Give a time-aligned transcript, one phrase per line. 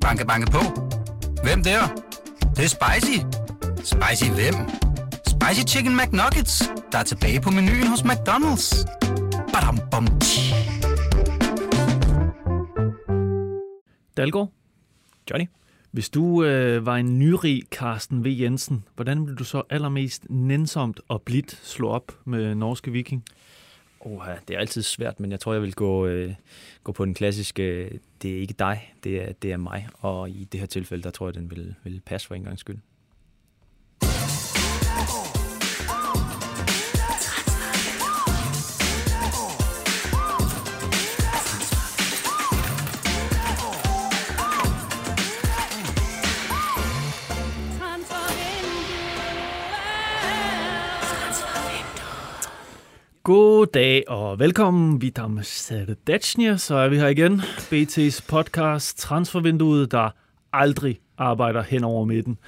[0.00, 0.62] Banke, banke på.
[1.42, 1.80] Hvem der?
[2.40, 3.18] Det, det er spicy.
[3.76, 4.54] Spicy hvem?
[5.26, 8.86] Spicy Chicken McNuggets, der er tilbage på menuen hos McDonald's.
[9.52, 10.54] Badum, bom, tji.
[14.16, 14.52] Dalgaard,
[15.30, 15.46] Johnny?
[15.92, 18.26] hvis du øh, var en nyrig Carsten V.
[18.40, 23.24] Jensen, hvordan ville du så allermest nænsomt og blidt slå op med norske viking?
[24.00, 26.34] Oha, det er altid svært, men jeg tror, jeg vil gå, øh,
[26.84, 27.90] gå på den klassiske, øh,
[28.22, 29.88] det er ikke dig, det er, det er mig.
[29.98, 32.58] Og i det her tilfælde, der tror jeg, den vil, vil passe for en gang
[32.58, 32.78] skyld.
[53.30, 55.02] God dag og velkommen.
[55.02, 57.40] Vi med Serdacnia, så er vi her igen.
[57.40, 60.10] BT's podcast Transfervinduet, der
[60.52, 62.38] aldrig arbejder hen over midten.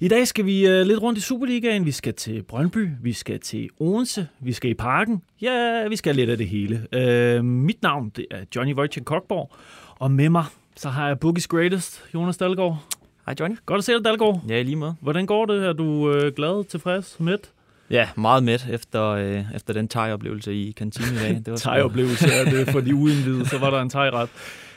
[0.00, 1.86] I dag skal vi uh, lidt rundt i Superligaen.
[1.86, 5.22] Vi skal til Brøndby, vi skal til Odense, vi skal i Parken.
[5.42, 6.86] Ja, vi skal lidt af det hele.
[6.96, 9.52] Uh, mit navn det er Johnny Wojciech Kokborg,
[9.98, 10.44] og med mig
[10.76, 12.84] så har jeg Bookies Greatest, Jonas Dalgaard.
[13.26, 13.58] Hej Johnny.
[13.66, 14.40] Godt at se dig, Dalgaard.
[14.48, 14.94] Ja, lige måde.
[15.00, 15.66] Hvordan går det?
[15.66, 17.50] Er du uh, glad, tilfreds, midt?
[17.90, 21.34] Ja, meget med efter, øh, efter den thai-oplevelse i kantinen i dag.
[21.34, 24.28] Det var thai-oplevelse er det for de uindvidede, så var der en thai-ret.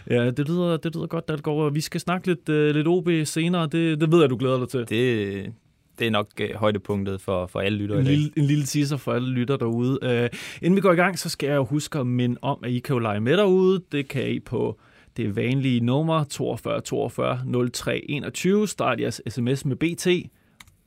[0.10, 1.74] Ja, det lyder, det lyder godt, Dalgaard.
[1.74, 3.64] Vi skal snakke lidt, uh, lidt OB senere.
[3.64, 4.80] Det, det ved jeg, du glæder dig til.
[4.80, 5.54] Det,
[6.00, 8.18] det er nok øh, højdepunktet for, for alle lyttere En i dag.
[8.18, 10.00] lille, en lille teaser for alle lytter derude.
[10.04, 12.72] Uh, inden vi går i gang, så skal jeg jo huske at minde om, at
[12.72, 13.84] I kan jo lege med derude.
[13.92, 14.80] Det kan I på
[15.18, 18.68] det vanlige nummer 42 42 03 21.
[18.68, 20.08] Start jeres sms med BT.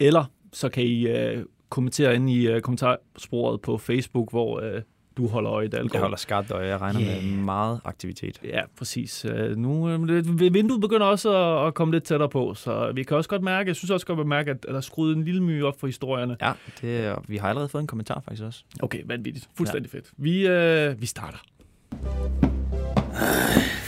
[0.01, 4.81] Eller så kan I uh, kommentere ind i uh, kommentarsporet på Facebook, hvor uh,
[5.17, 5.93] du holder øje, Dalgaard.
[5.93, 7.25] Jeg holder skarpt, og jeg regner Yeah.
[7.25, 8.41] med meget aktivitet.
[8.45, 9.25] Ja, præcis.
[9.25, 13.17] Øh, Nu, øh, vinduet begynder også at, at komme lidt tættere på, så vi kan
[13.17, 15.43] også godt mærke, jeg synes også godt, at mærke, at der er skruet en lille
[15.43, 16.37] my op for historierne.
[16.43, 18.65] Ja, det, vi har allerede fået en kommentar faktisk også.
[18.83, 19.49] Okay, vanvittigt.
[19.57, 19.99] Fuldstændig ja.
[19.99, 20.11] fedt.
[20.17, 21.39] Vi, øh, vi starter.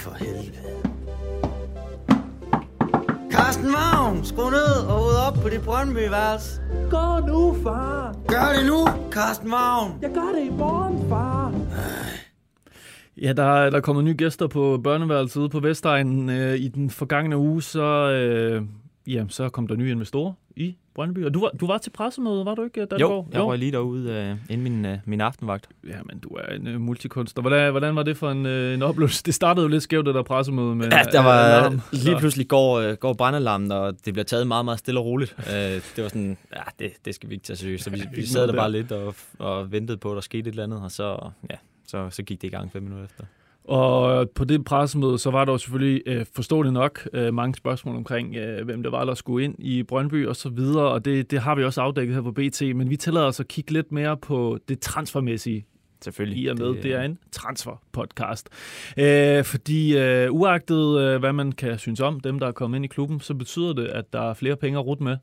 [0.02, 0.87] For helvede.
[3.38, 6.60] Carsten Vagn, skru ned og ud op på dit Brøndby-værelse.
[6.90, 8.16] Gå nu, far!
[8.28, 9.92] Gør det nu, Carsten Vagn.
[10.02, 11.52] Jeg gør det i morgen, far!
[13.22, 16.30] Ja, der, er- der er kommet nye gæster på børneværelset ude på Vestegnen.
[16.30, 18.62] Øh, I den forgangne uge, så, øh,
[19.08, 21.24] ja, så kom der nye investorer i Brøndby.
[21.24, 23.00] Og du var, du var til pressemødet, var du ikke, Dalgaard?
[23.00, 25.68] Jo, jeg røg lige derude øh, inden min, øh, min aftenvagt.
[25.88, 27.40] Ja, men du er en øh, multikunstner.
[27.40, 29.22] Hvordan, hvordan var det for en, øh, en oplevelse?
[29.26, 31.80] Det startede jo lidt skævt, det der pressemøde med Ja, der var alarm.
[31.92, 35.34] lige pludselig går, øh, går brandalarmen, og det bliver taget meget, meget stille og roligt.
[35.38, 37.84] Øh, det var sådan, ja, det, det skal vi ikke tage seriøst.
[37.84, 38.54] Så vi, vi sad der der.
[38.54, 41.56] bare lidt og, og ventede på, at der skete et eller andet, og så, ja,
[41.86, 43.24] så, så gik det i gang fem minutter efter.
[43.68, 47.96] Og på det pressemøde, så var der jo selvfølgelig øh, forståeligt nok øh, mange spørgsmål
[47.96, 51.30] omkring, øh, hvem det var, der skulle ind i Brøndby og så videre, og det,
[51.30, 53.92] det har vi også afdækket her på BT, men vi tillader os at kigge lidt
[53.92, 55.66] mere på det transfermæssige,
[56.04, 56.42] Selvfølgelig.
[56.42, 58.44] i og med, det, det er en transfer-podcast.
[58.96, 62.84] Øh, fordi øh, uagtet, øh, hvad man kan synes om dem, der er kommet ind
[62.84, 65.16] i klubben, så betyder det, at der er flere penge at rute med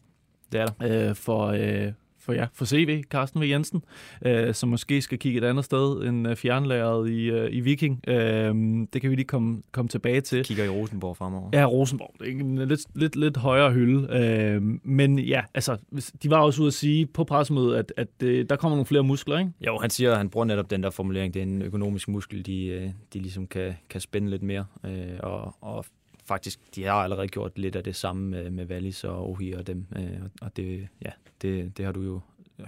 [0.52, 1.10] det er der.
[1.10, 1.92] øh, for, øh,
[2.26, 3.44] for, ja, for CV, Carsten V.
[3.44, 3.84] Jensen,
[4.26, 8.04] øh, som måske skal kigge et andet sted end øh, fjernlageret i, øh, i Viking.
[8.08, 8.56] Øh,
[8.94, 10.46] det kan vi lige komme, komme tilbage til.
[10.46, 11.50] Kigger i Rosenborg fremover.
[11.54, 12.16] Ja, Rosenborg.
[12.20, 14.08] Det er en lidt, lidt, lidt højere hylde.
[14.18, 15.78] Øh, men ja, altså,
[16.24, 19.04] de var også ude at sige på pressemødet, at, at øh, der kommer nogle flere
[19.04, 19.52] muskler, ikke?
[19.66, 21.34] Jo, han siger, at han bruger netop den der formulering.
[21.34, 24.66] Det er en økonomisk muskel, de, øh, de ligesom kan, kan spænde lidt mere.
[24.86, 25.86] Øh, og, og
[26.26, 29.68] faktisk, de har allerede gjort lidt af det samme med, med Wallis og Ohi og
[29.68, 29.86] dem.
[29.96, 32.22] Øh, og det, ja, det, det har du jo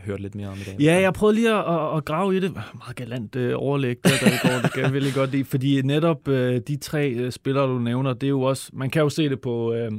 [0.05, 0.75] hørt lidt mere om i dag.
[0.79, 2.53] Ja, jeg prøvede lige at, at, at grave i det.
[2.53, 4.61] Meget galant øh, overlæg, der, der går.
[4.61, 5.45] Det kan jeg virkelig godt lide.
[5.45, 8.69] Fordi netop øh, de tre øh, spillere, du nævner, det er jo også...
[8.73, 9.73] Man kan jo se det på...
[9.73, 9.91] Øh,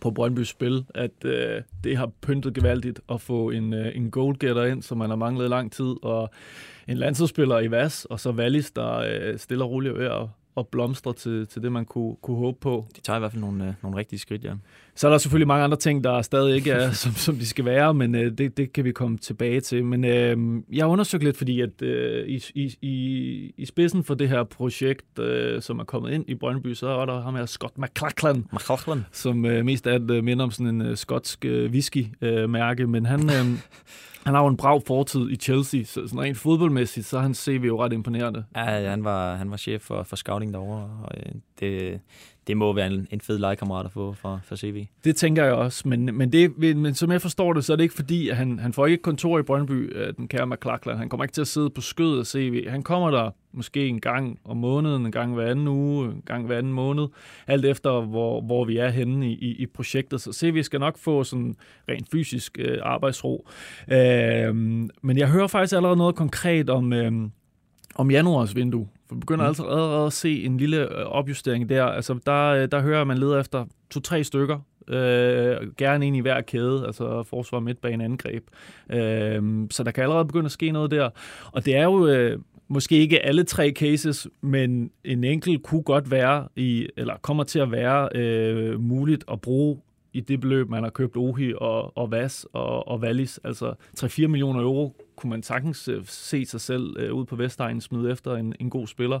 [0.00, 4.64] på Brøndbys spil, at øh, det har pyntet gevaldigt at få en, øh, en goalgetter
[4.64, 6.30] ind, som man har manglet i lang tid, og
[6.88, 10.06] en landsholdsspiller i Vas, og så Wallis, der øh, stille og roligt er ved
[10.56, 12.86] at, blomstre til, til det, man kunne, kunne håbe på.
[12.96, 14.52] De tager i hvert fald nogle, øh, nogle rigtige skridt, ja.
[14.94, 17.64] Så er der selvfølgelig mange andre ting, der stadig ikke er, som, som de skal
[17.64, 19.84] være, men øh, det, det kan vi komme tilbage til.
[19.84, 24.14] Men øh, jeg har undersøgt lidt, fordi at øh, i, i, i, i spidsen for
[24.14, 27.46] det her projekt, øh, som er kommet ind i Brøndby, så er der ham her
[27.46, 29.04] Scott McLachlan, McLaughlin.
[29.12, 33.06] som øh, mest af alt øh, minder om sådan en øh, skotsk øh, whisky-mærke, men
[33.06, 33.58] han, øh,
[34.24, 37.38] han har jo en brav fortid i Chelsea, så sådan rent fodboldmæssigt, så er hans
[37.38, 38.44] CV jo ret imponerende.
[38.56, 42.00] Ja, han var, han var chef for, for scouting derovre, og øh, det,
[42.46, 44.86] det må være en, en fed legekammerat at få fra, fra CV.
[45.04, 47.82] Det tænker jeg også, men, men, det, men som jeg forstår det, så er det
[47.84, 50.96] ikke fordi, at han, han får ikke et kontor i Brøndby, øh, den kære McLachlan.
[50.96, 52.68] Han kommer ikke til at sidde på skødet af CV.
[52.68, 56.46] Han kommer der måske en gang om måneden, en gang hver anden uge, en gang
[56.46, 57.06] hver anden måned,
[57.46, 60.20] alt efter hvor, hvor vi er henne i, i, i projektet.
[60.20, 61.54] Så CV skal nok få sådan
[61.88, 63.48] rent fysisk øh, arbejdsro.
[63.92, 64.54] Øh,
[65.02, 67.12] men jeg hører faktisk allerede noget konkret om, øh,
[67.94, 68.88] om januars vindue.
[69.12, 69.48] Vi begynder mm.
[69.48, 71.84] altså allerede at se en lille øh, opjustering der.
[71.84, 74.58] Altså der, øh, der hører man leder efter to-tre stykker.
[74.88, 78.44] Øh, gerne en i hver kæde, altså forsvar, midtbane, angreb.
[78.92, 81.10] Øh, så der kan allerede begynde at ske noget der.
[81.52, 82.38] Og det er jo øh,
[82.68, 87.58] måske ikke alle tre cases, men en enkelt kunne godt være i, eller kommer til
[87.58, 89.78] at være øh, muligt at bruge
[90.12, 93.40] i det beløb, man har købt Ohi og, og Vas og, og Wallis.
[93.44, 97.80] Altså 3-4 millioner euro kunne man sagtens øh, se sig selv øh, ud på Vestegnen
[97.80, 99.20] smide efter en, en god spiller,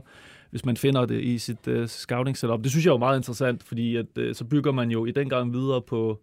[0.50, 2.62] hvis man finder det i sit uh, scouting setup.
[2.62, 5.10] Det synes jeg er jo meget interessant, fordi at, uh, så bygger man jo i
[5.10, 6.20] den gang videre på,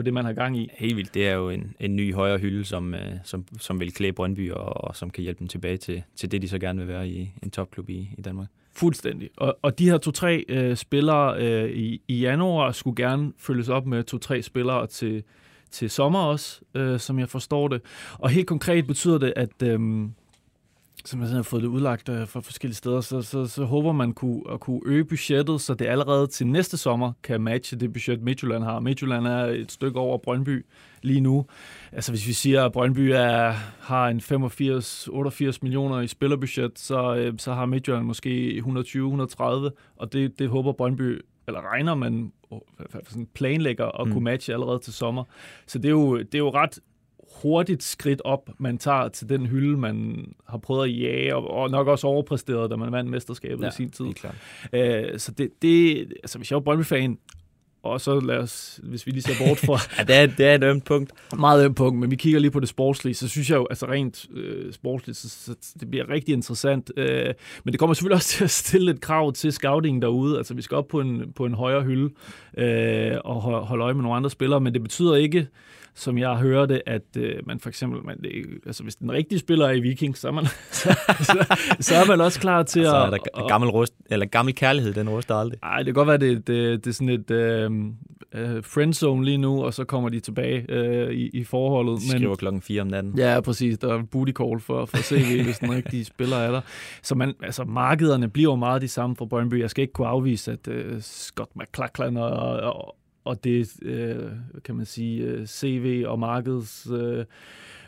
[0.00, 0.70] på det, man har gang i.
[0.72, 1.14] Helt vildt.
[1.14, 4.50] Det er jo en, en ny højere hylde, som, uh, som, som vil klæde Brøndby,
[4.50, 7.08] og, og som kan hjælpe dem tilbage til, til det, de så gerne vil være
[7.08, 8.48] i en topklub i, i Danmark.
[8.72, 9.30] Fuldstændig.
[9.36, 13.86] Og, og de her to-tre øh, spillere øh, i, i januar skulle gerne følges op
[13.86, 15.22] med to-tre spillere til,
[15.70, 17.82] til sommer også, øh, som jeg forstår det.
[18.18, 20.08] Og helt konkret betyder det, at øh,
[21.08, 24.12] som jeg har fået det udlagt øh, fra forskellige steder, så, så, så håber man
[24.12, 28.22] kunne, at kunne øge budgettet, så det allerede til næste sommer kan matche det budget,
[28.22, 28.80] Midtjylland har.
[28.80, 30.66] Midtjylland er et stykke over Brøndby
[31.02, 31.46] lige nu.
[31.92, 33.50] Altså hvis vi siger, at Brøndby er,
[33.80, 34.20] har en
[35.54, 39.42] 85-88 millioner i spillerbudget, så, øh, så har Midtjylland måske 120-130,
[39.96, 42.32] og det, det håber Brøndby eller regner man
[43.08, 44.12] sådan planlægger at mm.
[44.12, 45.24] kunne matche allerede til sommer.
[45.66, 46.78] Så det er jo, det er jo ret
[47.42, 51.70] hurtigt skridt op, man tager til den hylde, man har prøvet at jage, og, og
[51.70, 54.04] nok også overpræsteret, da man vandt mesterskabet ja, i sin tid.
[54.04, 54.34] Det er klart.
[54.72, 57.18] Æh, så det, det, altså hvis jeg var Brøndby-fan,
[57.82, 59.80] og så lad os, hvis vi lige ser bort fra...
[59.98, 61.12] ja, det er, det er et ømt punkt.
[61.38, 63.86] Meget ømt punkt, men vi kigger lige på det sportslige, så synes jeg jo, altså
[63.86, 66.92] rent øh, sportsligt, så, så, det bliver rigtig interessant.
[66.96, 67.34] Øh,
[67.64, 70.38] men det kommer selvfølgelig også til at stille et krav til scouting derude.
[70.38, 72.10] Altså vi skal op på en, på en højere hylde
[72.58, 75.48] øh, og holde øje med nogle andre spillere, men det betyder ikke,
[75.94, 78.30] som jeg hører det, at øh, man for eksempel, man, det,
[78.66, 82.06] altså hvis den rigtige spiller er i Viking, så er man, så, så, så er
[82.06, 83.12] man også klar til altså, at...
[83.12, 85.58] Er der gammel, rust, eller gammel kærlighed, den ruster aldrig.
[85.62, 87.70] Nej, det kan godt være, det, det, det er sådan et øh,
[88.34, 92.00] uh, friendzone lige nu, og så kommer de tilbage øh, i, i forholdet.
[92.00, 93.18] De skriver men, klokken 4 om natten.
[93.18, 93.78] Ja, præcis.
[93.78, 96.60] Der er booty call for, for CV, hvis den rigtige spiller er der.
[97.02, 99.60] Så man, altså, markederne bliver jo meget de samme for Brøndby.
[99.60, 102.96] Jeg skal ikke kunne afvise, at øh, Scott McClachlan og, og,
[103.30, 104.30] og det, øh,
[104.64, 107.24] kan man sige, øh, CV og markeds øh,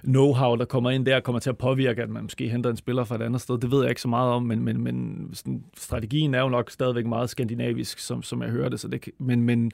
[0.06, 3.04] know-how, der kommer ind der, kommer til at påvirke, at man måske henter en spiller
[3.04, 3.58] fra et andet sted.
[3.58, 6.70] Det ved jeg ikke så meget om, men, men, men sådan, strategien er jo nok
[6.70, 8.80] stadigvæk meget skandinavisk, som, som jeg hører det.
[8.80, 9.72] Så det men, men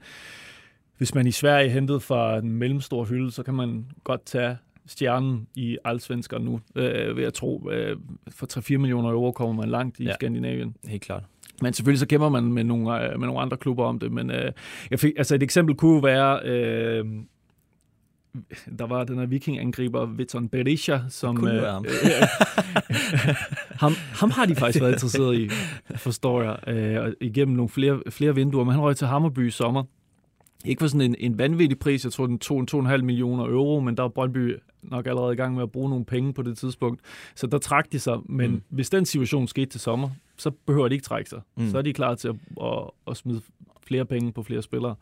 [0.98, 4.56] hvis man i Sverige hentede fra en mellemstor hylde, så kan man godt tage
[4.86, 7.70] stjernen i Allsvenskan nu, øh, ved at tro.
[7.70, 7.96] Øh,
[8.28, 10.76] for 3-4 millioner euro kommer man langt i ja, Skandinavien.
[10.84, 11.24] Helt klart.
[11.62, 14.12] Men selvfølgelig så kæmper man med nogle, øh, med nogle andre klubber om det.
[14.12, 14.52] Men øh,
[14.90, 16.40] jeg fik, altså et eksempel kunne være...
[16.44, 17.04] Øh,
[18.78, 21.46] der var den her vikingangriber Viton Berisha, som...
[21.46, 21.84] Øh, ham.
[21.84, 22.26] Øh,
[23.82, 23.92] ham.
[24.12, 25.48] ham har de faktisk været interesseret i,
[25.96, 28.64] forstår jeg, øh, igennem nogle flere, flere vinduer.
[28.64, 29.84] Men han røg til Hammerby i sommer.
[30.64, 33.96] Ikke for sådan en, en vanvittig pris, jeg tror den tog 2,5 millioner euro, men
[33.96, 37.00] der var Brøndby nok allerede i gang med at bruge nogle penge på det tidspunkt.
[37.34, 38.62] Så der trak de sig, men mm.
[38.68, 41.40] hvis den situation skete til sommer, så behøver de ikke trække sig.
[41.56, 41.70] Mm.
[41.70, 43.40] Så er de klar til at, at, at smide
[43.86, 44.94] flere penge på flere spillere.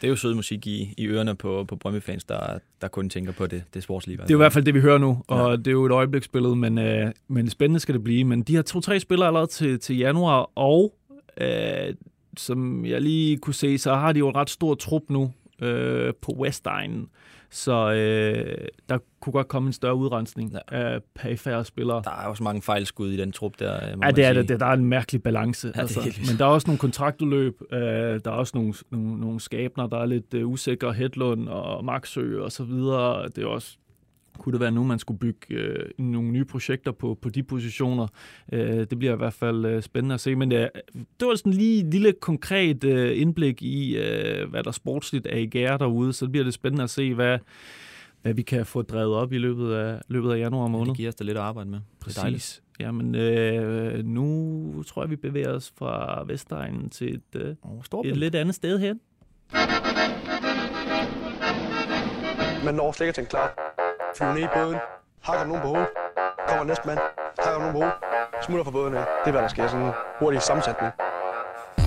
[0.00, 3.32] Det er jo sød musik i, i ørerne på, på Brøndby-fans, der, der kun tænker
[3.32, 4.16] på det, det sportslige.
[4.16, 5.56] Det er i hvert fald det, vi hører nu, og ja.
[5.56, 8.24] det er jo et øjebliksbillede, men, øh, men spændende skal det blive.
[8.24, 10.94] Men de har to-tre spillere allerede til, til januar, og
[11.40, 11.94] øh,
[12.36, 15.32] som jeg lige kunne se, så har de jo en ret stor trup nu
[15.62, 17.08] øh, på Westegnen.
[17.52, 20.58] Så øh, der kunne godt komme en større udrensning ja.
[20.68, 22.02] af pæfærre spillere.
[22.04, 24.60] Der er også mange fejlskud i den trup der, må Ja, det er det.
[24.60, 25.72] Der er en mærkelig balance.
[25.76, 26.00] Ja, altså.
[26.00, 27.62] Men der er også nogle kontraktudløb.
[27.72, 30.92] Øh, der er også nogle, nogle, nogle skabner, der er lidt uh, usikre.
[30.92, 33.28] Hedlund og Maxø og så videre.
[33.28, 33.76] Det er også
[34.40, 38.06] kunne det være nu, man skulle bygge øh, nogle nye projekter på, på de positioner.
[38.52, 40.36] Øh, det bliver i hvert fald øh, spændende at se.
[40.36, 44.70] Men øh, det var sådan lige et lille konkret øh, indblik i, øh, hvad der
[44.70, 46.12] sportsligt er i gære derude.
[46.12, 47.38] Så det bliver det spændende at se, hvad,
[48.22, 50.86] hvad vi kan få drevet op i løbet af, løbet af januar måned.
[50.86, 51.80] det giver os da lidt at arbejde med.
[52.00, 52.62] Præcis.
[52.80, 57.54] Jamen, øh, nu tror jeg, vi bevæger os fra Vestegnen til et, øh,
[57.92, 59.00] oh, et lidt andet sted hen.
[62.64, 63.79] Man når slet ikke at tænke klar
[64.16, 64.78] flyver ned i båden,
[65.22, 65.88] hakker nogen på hovedet,
[66.48, 66.98] kommer næste mand,
[67.44, 67.96] hakker nogen på hovedet,
[68.46, 69.04] smutter fra båden af.
[69.22, 69.68] Det er, hvad der sker.
[69.68, 70.92] Sådan en hurtig sammensætning.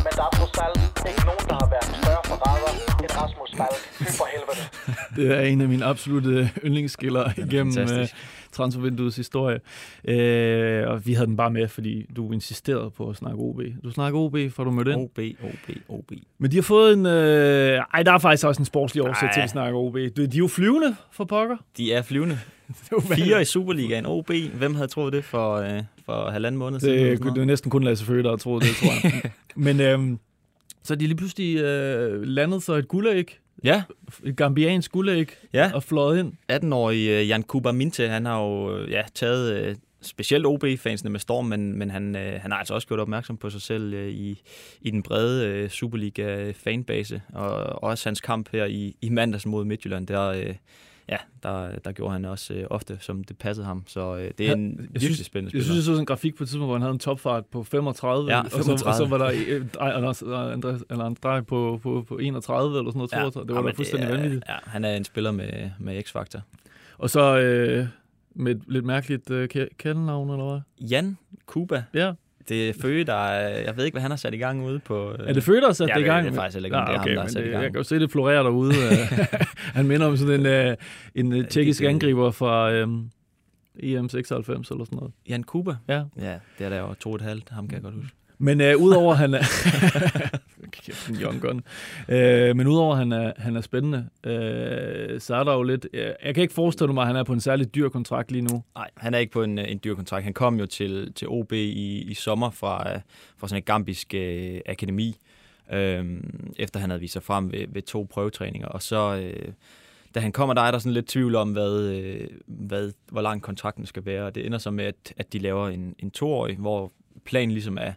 [0.06, 2.72] Men der er trods alt ikke nogen, der har været større forræder
[3.04, 3.78] end Rasmus Falk.
[3.98, 4.62] Fy for helvede.
[5.18, 8.16] Det er en af mine absolute yndlingsskiller igennem fantastisk.
[8.54, 9.60] Transfervinduets historie.
[10.04, 13.62] Uh, og vi havde den bare med, fordi du insisterede på at snakke OB.
[13.84, 15.00] Du snakker OB, for du mødte ind.
[15.00, 16.12] OB, OB, OB.
[16.38, 17.06] Men de har fået en...
[17.06, 17.82] Øh...
[17.94, 19.96] Ej, der er faktisk også en sportslig årsag til at snakke OB.
[19.96, 21.58] De, de er jo flyvende for pokker.
[21.78, 22.40] De er flyvende.
[23.16, 24.06] Fire i Superligaen.
[24.06, 24.32] OB.
[24.54, 27.06] Hvem havde troet det for, øh, for halvanden måned siden?
[27.06, 27.48] Det, det noget?
[27.48, 29.32] næsten kun Lasse Føge, der har troet det, tror jeg.
[29.56, 30.20] Men øhm,
[30.84, 33.84] så er de lige pludselig øh, landet så et guldæg, Ja,
[34.24, 35.72] et gambiansk guldæg, ja.
[35.74, 36.34] og fløjet ind.
[36.52, 41.20] 18-årige øh, Jan Kuba Minte, han har jo øh, ja, taget øh, specielt OB-fansene med
[41.20, 44.10] storm, men, men han, øh, han har altså også gjort opmærksom på sig selv øh,
[44.10, 44.42] i,
[44.82, 50.08] i den brede øh, Superliga-fanbase, og også hans kamp her i, i mandags mod Midtjylland,
[50.08, 50.56] der, øh,
[51.10, 53.84] ja, der, der gjorde han også øh, ofte, som det passede ham.
[53.88, 55.64] Så øh, det er en jeg virkelig synes- spændende Jeg spiller.
[55.64, 57.64] synes, jeg så sådan en grafik på et tidspunkt, hvor han havde en topfart på
[57.64, 59.12] 35, Ja, Og, så, og så 35.
[59.12, 63.48] var der øh, Anders, Andreas, eller Andreas på, på, på 31 eller sådan noget, 32.
[63.48, 64.44] det var da men fuldstændig er- vanvittigt.
[64.50, 66.40] Ja, han er en spiller med, med X-faktor.
[66.98, 67.88] Og så øh,
[68.36, 70.90] med et lidt mærkeligt øh, kæ- kældenavn, eller hvad?
[70.90, 72.14] Jan Kuba, Ja.
[72.50, 74.80] Det er Føge, der er, jeg ved ikke, hvad han har sat i gang ude
[74.80, 75.12] på...
[75.12, 76.26] øh, Er det Føge, der har sat Ja, det i gang?
[76.26, 77.64] det er faktisk heller ikke, om det er ham, der har sat i det- gang.
[77.64, 78.74] Jeg kan jo se det florere derude.
[78.76, 79.28] øh.
[79.78, 80.76] han minder om sådan en, øh,
[81.16, 82.88] en tjekkisk det- angriber fra øh,
[83.80, 85.14] EM 96 eller sådan noget.
[85.30, 85.76] Jan Kuba?
[85.88, 86.04] Ja.
[86.20, 88.16] Ja, det er der jo to og et halvt, ham kan jeg godt huske.
[88.38, 89.44] Men øh, udover han er...
[90.82, 91.64] Kæft, en young gun.
[92.10, 95.88] Øh, men udover han er, han er spændende, øh, så er der jo lidt...
[95.94, 98.42] Øh, jeg kan ikke forestille mig, at han er på en særlig dyr kontrakt lige
[98.42, 98.64] nu.
[98.76, 100.24] Nej, han er ikke på en, øh, en dyr kontrakt.
[100.24, 103.02] Han kom jo til, til OB i, i sommer fra, øh,
[103.38, 105.16] fra sådan et gambisk øh, akademi,
[105.74, 106.06] øh,
[106.60, 108.68] efter han havde vist sig frem ved, ved to prøvetræninger.
[108.68, 109.54] Og så, øh,
[110.16, 113.42] da han kommer, der er der sådan lidt tvivl om, hvad, øh, hvad, hvor lang
[113.42, 114.26] kontrakten skal være.
[114.26, 116.92] Og det ender så med, at, at de laver en, en toårig, hvor
[117.26, 117.94] planen ligesom er,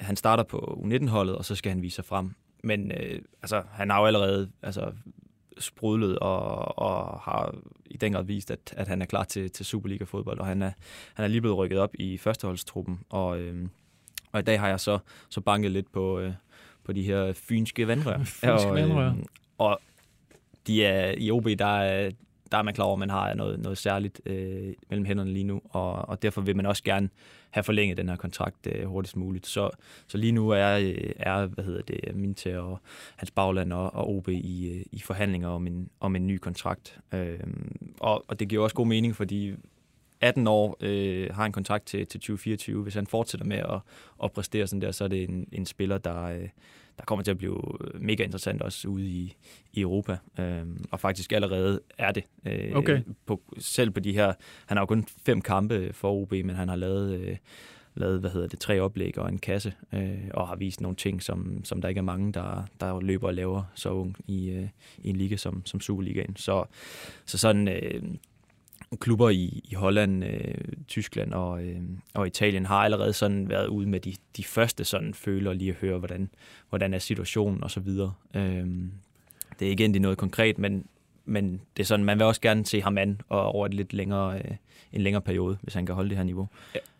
[0.00, 2.34] han starter på U19-holdet, og så skal han vise sig frem.
[2.64, 4.92] Men øh, altså, han har jo allerede altså,
[5.58, 7.54] sprudlet og, og har
[7.86, 10.70] i den grad vist, at, at han er klar til, til Superliga-fodbold, og han er,
[11.14, 13.68] han er lige blevet rykket op i førsteholdstruppen, og, øh,
[14.32, 16.32] og i dag har jeg så, så banket lidt på, øh,
[16.84, 18.18] på de her fynske vandrør.
[18.42, 19.08] Fynske og, vandrør.
[19.08, 19.16] Øh,
[19.58, 19.80] og
[20.66, 22.10] de er, i OB, der er,
[22.52, 25.44] der er man klar over, at man har noget, noget særligt øh, mellem hænderne lige
[25.44, 27.08] nu, og, og derfor vil man også gerne
[27.50, 29.46] have forlænget den her kontrakt øh, hurtigst muligt.
[29.46, 29.70] Så,
[30.06, 32.80] så lige nu er, øh, er hvad hedder det, Minter og
[33.16, 36.98] hans bagland og, og OB i, øh, i forhandlinger om en, om en ny kontrakt.
[37.14, 37.38] Øh,
[38.00, 39.54] og, og det giver også god mening, fordi
[40.20, 42.82] 18 år øh, har en kontrakt til, til 2024.
[42.82, 43.80] Hvis han fortsætter med at,
[44.24, 46.48] at præstere sådan der, så er det en, en spiller, der, øh,
[47.00, 47.62] der kommer til at blive
[47.94, 49.34] mega interessant også ude i,
[49.72, 50.16] i Europa.
[50.38, 52.24] Øh, og faktisk allerede er det.
[52.46, 53.02] Øh, Okay.
[53.26, 54.32] på, selv på de her...
[54.66, 57.20] Han har jo kun fem kampe for OB, men han har lavet...
[57.20, 57.36] Øh,
[57.94, 61.22] lavet, hvad hedder det, tre oplæg og en kasse, øh, og har vist nogle ting,
[61.22, 64.68] som, som der ikke er mange, der, der løber og laver så ung i, øh,
[64.98, 66.36] i en liga som, som Superligaen.
[66.36, 66.64] Så,
[67.24, 68.02] så sådan øh,
[68.96, 70.54] klubber i, i Holland, øh,
[70.88, 71.80] Tyskland og, øh,
[72.14, 75.76] og Italien har allerede sådan været ude med de, de første sådan føler lige at
[75.76, 76.30] høre, hvordan,
[76.68, 78.12] hvordan er situationen og så videre.
[78.34, 78.66] Øh,
[79.58, 80.84] det er ikke endelig noget konkret, men,
[81.24, 83.92] men det er sådan, man vil også gerne se ham an og over et lidt
[83.92, 84.50] længere, øh,
[84.92, 86.48] en længere periode, hvis han kan holde det her niveau.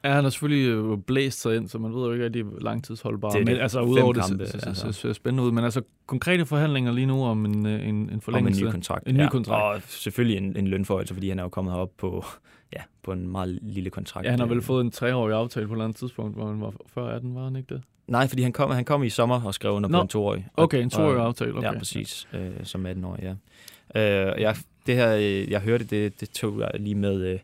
[0.05, 2.41] Ja, han har selvfølgelig øh, blæst sig ind, så man ved jo ikke, at de
[2.41, 3.33] er langtidsholdbare.
[3.33, 3.63] Det er men det.
[3.63, 4.87] altså, Fem udover det, kampe, så, så, altså.
[4.87, 5.53] så, så, ser spændende ud.
[5.53, 8.65] Men altså, konkrete forhandlinger lige nu om en, øh, en, en Om en forlængelse.
[8.65, 9.09] ny kontrakt.
[9.09, 9.63] En ny kontrakt.
[9.77, 12.25] Og selvfølgelig en, en lønforhøjelse, fordi han er jo kommet herop på,
[12.77, 14.25] ja, på en meget lille kontrakt.
[14.25, 16.47] Ja, han har vel Øh, fået en treårig aftale på et eller andet tidspunkt, hvor
[16.47, 17.83] han var før 18, var han ikke det?
[18.09, 19.99] Nej, fordi han kom, han kom i sommer og skrev under Nå.
[19.99, 20.47] på en toårig.
[20.57, 21.73] Okay, en toårig aftale, okay.
[21.73, 22.29] Ja, præcis.
[22.33, 23.35] Øh, som 18-årig, ja.
[23.97, 24.57] Øh, jeg,
[24.87, 27.39] det her, øh, jeg hørte, det, det tog jeg lige med, øh,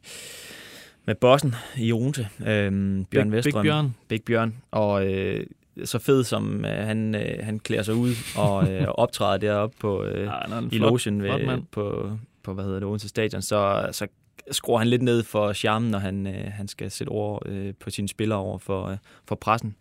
[1.07, 3.65] med bossen i Odense, øh, Bjørn Big, Big Vestrøm.
[3.65, 3.95] Bjørn.
[4.09, 4.55] Big Bjørn.
[4.71, 5.47] Og øh,
[5.85, 10.05] så fed som øh, han, øh, han klæder sig ud og øh, optræder deroppe på,
[10.05, 12.11] øh, en i flot- logen ved, på,
[12.43, 14.07] på, hvad hedder det, Odense Stadion, så, så
[14.51, 17.91] skruer han lidt ned for charmen, når han, øh, han skal sætte ord øh, på
[17.91, 18.97] sine spillere over for, øh,
[19.29, 19.77] for pressen.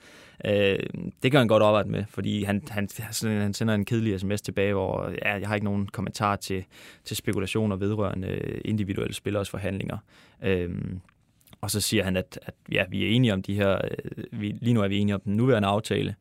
[0.46, 0.80] Øh,
[1.24, 2.90] det kan han godt arbejde med, fordi han, han,
[3.24, 6.64] han sender en kedelig sms tilbage, hvor ja, jeg har ikke nogen kommentar til,
[7.06, 9.98] til spekulationer vedrørende individuelle spillers forhandlinger.
[10.44, 10.70] Øh,
[11.62, 14.56] og så siger han, at, at ja, vi er enige om de her, øh, vi,
[14.62, 16.16] lige nu er vi enige om den nuværende aftale,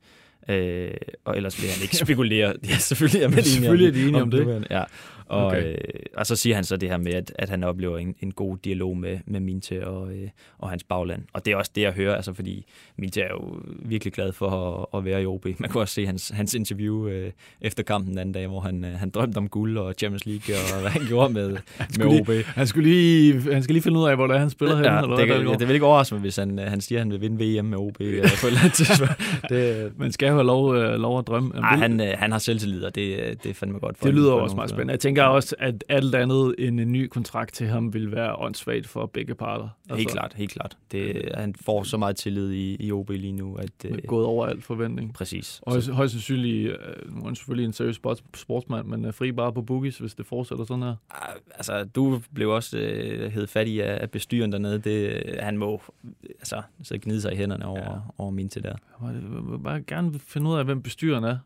[0.49, 0.91] øh,
[1.25, 2.55] og ellers vil han ikke spekulere.
[2.69, 4.41] Ja, selvfølgelig er man enig Selvfølgelig er de enige om det.
[4.41, 4.85] nuværende- Ja.
[5.27, 5.73] Og, Okay.
[5.73, 5.77] øh,
[6.17, 8.57] og så siger han så det her med, at, at han oplever en, en god
[8.65, 10.29] dialog med, med Minte og, øh,
[10.59, 11.23] og hans bagland.
[11.33, 12.67] Og det er også det, jeg hører, altså, fordi
[12.99, 15.47] Minte er jo virkelig glad for at, at være i OB.
[15.59, 18.85] Man kunne også se hans, hans interview øh, efter kampen den anden dag, hvor han,
[18.85, 21.57] øh, han drømte om guld og Champions League, og hvad han gjorde med,
[21.99, 22.31] med OB.
[22.47, 24.93] Han skulle lige, han skal lige finde ud af, hvor det er, han spiller henne,
[24.93, 25.55] Ja, eller det, hvad der går.
[25.55, 27.65] det vil ikke overraske mig, hvis han, øh, han siger, at han vil vinde VM
[27.65, 29.13] med OB øh, på et eller andet tidspunkt.
[29.51, 31.55] Det, Man skal jo have lov, øh, lov at drømme.
[31.55, 34.15] Ej, han, øh, han har selvtillid, og det, øh, det er fandme godt for det
[34.15, 34.93] ham, lyder for også meget spændende.
[34.93, 38.87] Jeg tænker også, at alt andet end en ny kontrakt til ham vil være åndssvagt
[38.87, 39.69] for begge parter.
[39.97, 40.77] Helt klart, helt klart.
[40.93, 43.71] Det, han får så meget tillid i, i OB lige nu, at...
[43.85, 45.15] Øh, Gået over alt forventning.
[45.15, 45.61] præcis.
[45.63, 49.13] Og højst, højst sandsynligt, øh, nu er han selvfølgelig en seriøs sports, sportsmand, men er
[49.13, 50.95] fri bare på boogies, hvis det fortsætter sådan her.
[51.11, 54.79] Ah, Altså, du blev også øh, hed fat i af, bestyren dernede.
[54.79, 55.83] Det, han må
[56.29, 57.99] altså, så gnide sig i hænderne over, Ja.
[58.19, 58.75] over min til der.
[59.03, 61.39] Jeg vil bare gerne finde ud af, hvem bestyreren er.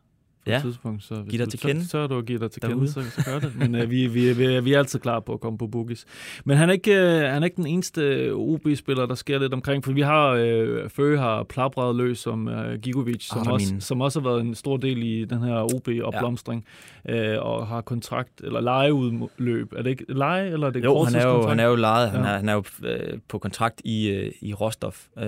[0.45, 0.55] På Ja.
[0.57, 1.87] et tidspunkt, så hvis Giv dig til så, kende.
[1.87, 2.75] så, er du at give dig til Derude.
[2.75, 3.55] kende, så, så gør det.
[3.57, 6.05] Men øh, vi, vi, vi, vi er altid klar på at komme på boogies.
[6.45, 9.83] Men han er ikke, øh, han er ikke den eneste OB-spiller, der sker lidt omkring,
[9.85, 14.01] for vi har, øh, Føge har plapret løs som øh, Gigovic, som, Ah, også, som
[14.01, 16.65] også har været en stor del i den her OB-opblomstring,
[17.07, 17.33] ja.
[17.33, 19.73] øh, og har kontrakt, eller lejeudløb.
[19.73, 22.09] Er det ikke leje, eller er det Jo, han er jo, han er jo lejet.
[22.11, 22.27] Han, Ja.
[22.29, 24.93] er, han er jo øh, på kontrakt i, øh, i Rostov.
[25.19, 25.25] Øh,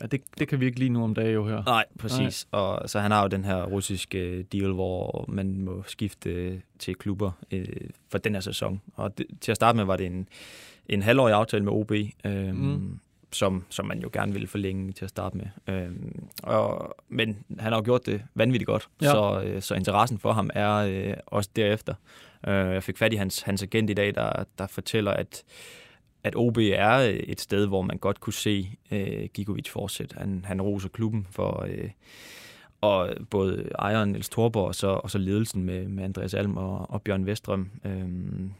[0.00, 1.62] Ja, det, det kan vi ikke lige nu om dagen jo her.
[1.66, 2.46] nej, præcis.
[2.52, 2.60] Nej.
[2.60, 3.72] Og, så han har jo den her
[4.14, 7.66] russiske øh, deal, hvor man må skifte øh, til klubber øh,
[8.10, 8.80] for den her sæson.
[8.94, 10.28] Og det, til at starte med var det en,
[10.88, 11.92] en halvårig aftale med OB,
[12.24, 12.98] øh, Mm.
[13.32, 15.46] som, som man jo gerne ville forlænge til at starte med.
[15.74, 15.90] Øh,
[16.42, 19.06] og, men han har jo gjort det vanvittigt godt, Ja.
[19.06, 19.12] ja.
[19.12, 21.94] så, øh, så interessen for ham er øh, også derefter.
[22.48, 25.44] Øh, jeg fik fat i hans, hans agent i dag, der, der fortæller, at
[26.24, 30.14] at OB er øh, et sted, hvor man godt kunne se øh, Gigovic fortsætte.
[30.18, 31.90] Han, han roser klubben for øh,
[32.80, 36.90] og både ejeren Niels Thorborg og så, og så ledelsen med, med Andreas Alm og,
[36.90, 37.70] og Bjørn Vestrøm.
[37.84, 38.52] Øhm,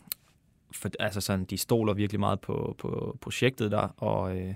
[0.73, 4.55] for, altså sådan, de stoler virkelig meget på, på projektet der, og, øh,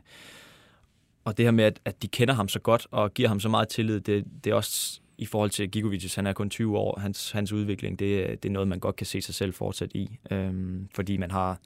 [1.24, 3.48] og det her med, at, at de kender ham så godt og giver ham så
[3.48, 7.00] meget tillid, det, det er også i forhold til Gigovic, han er kun 20 år,
[7.00, 10.18] hans, hans udvikling, det, det er noget, man godt kan se sig selv fortsat i,
[10.30, 11.58] øhm, fordi man har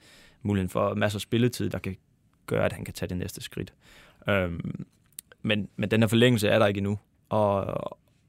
[0.42, 1.96] muligheden for masser af spilletid, der kan
[2.46, 3.74] gøre, at han kan tage det næste skridt.
[4.28, 4.86] Øhm,
[5.42, 7.64] men, men den her forlængelse er der ikke endnu, og,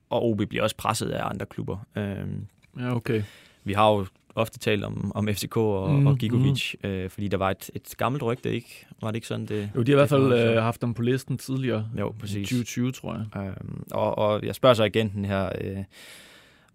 [0.10, 1.78] og OB bliver også presset af andre klubber.
[1.96, 2.48] Øhm,
[2.80, 3.24] Ja, okay.
[3.64, 6.90] vi har jo ofte talt om, om FCK og, Mm, og Gigovic, mm.
[6.90, 8.86] øh, fordi der var et, et gammelt rygte, ikke?
[9.02, 9.70] Var det ikke sådan, det...
[9.76, 11.88] Jo, de har i hvert fald øh, haft dem på listen tidligere.
[12.00, 12.48] Jo, præcis.
[12.50, 13.44] 2020, tror jeg.
[13.44, 15.78] Øhm, og, og jeg spørger så agenten her, øh,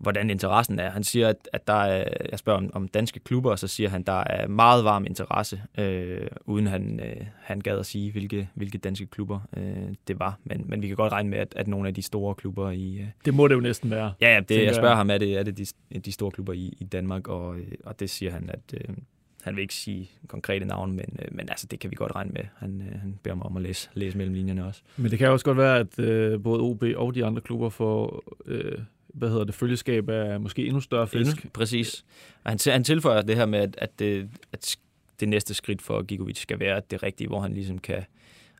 [0.03, 0.91] hvordan interessen er.
[0.91, 3.89] Han siger, at, at der er, jeg spørger om, om danske klubber, og så siger
[3.89, 8.13] han, at der er meget varm interesse, øh, uden han, øh, han gad at sige,
[8.13, 10.39] hvilke, hvilke danske klubber øh, det var.
[10.45, 12.99] Men, men vi kan godt regne med, at, at nogle af de store klubber i...
[12.99, 14.13] Øh, Det må det jo næsten være.
[14.21, 14.97] ja, ja, det, jeg spørger jeg.
[14.97, 15.67] ham, er det, er det de,
[16.01, 18.75] de store klubber i, i Danmark, og, øh, og det siger han, at...
[18.75, 18.95] Øh,
[19.43, 22.31] han vil ikke sige konkrete navne, men, øh, men altså, det kan vi godt regne
[22.33, 22.43] med.
[22.57, 24.83] Han, øh, han beder mig om at læse, læse mellem linjerne også.
[24.97, 28.23] Men det kan også godt være, at øh, både OB og de andre klubber får,
[28.47, 28.79] øh,
[29.13, 31.37] hvad hedder det, følgeskab af måske endnu større fisk.
[31.37, 32.05] Endnu, præcis.
[32.45, 34.77] Og han, han tilføjer det her med, at, at, det, at
[35.21, 38.05] det næste skridt for Gigovic skal være det rigtige, hvor han ligesom kan,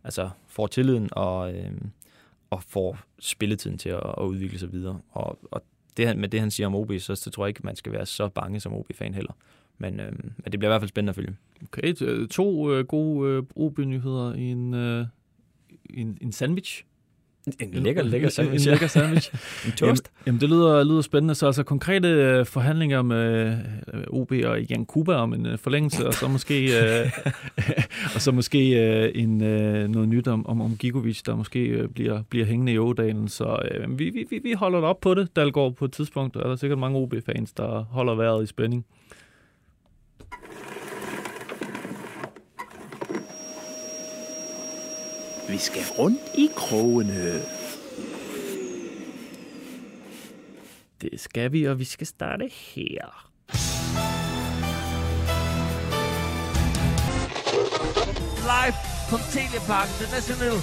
[0.05, 1.71] altså får tilliden og, øh,
[2.51, 5.01] og får spilletiden til at, at udvikle sig videre.
[5.11, 5.63] Og, og
[5.97, 7.93] det, han- med det, han siger om OB, så, så tror jeg ikke, man skal
[7.93, 9.33] være så bange som OB-fan heller.
[9.79, 11.37] Men, øh, men det bliver i hvert fald spændende at følge.
[11.63, 11.93] Okay,
[12.31, 15.07] to øh, gode øh, OB-nyheder i en, øh,
[15.85, 16.85] i en, en sandwich.
[17.61, 18.67] En lækker, lækker sandwich.
[18.67, 19.31] en lækker sandwich.
[19.35, 20.11] En Jamen, toast.
[20.27, 21.35] jamen, det lyder, lyder spændende.
[21.35, 23.57] Så altså konkrete øh, forhandlinger med
[23.95, 26.65] øh, OB og Jan Kuba om en øh, forlængelse, og så måske,
[27.01, 27.11] øh,
[28.15, 28.71] og så måske
[29.05, 32.73] øh, en, øh, noget nyt om, om, om Gigovic, der måske øh, bliver, bliver hængende
[32.73, 33.29] i Ådalen.
[33.29, 36.35] Så øh, vi, vi, vi- holder op på det, Dalgaard, på et tidspunkt.
[36.35, 38.85] Der er der sikkert mange OB-fans, der holder vejret i spænding.
[45.53, 47.43] Vi skal rundt i krogene.
[51.03, 53.29] Det skal vi, og vi skal starte her.
[58.43, 58.75] live
[59.09, 60.59] from Telepark International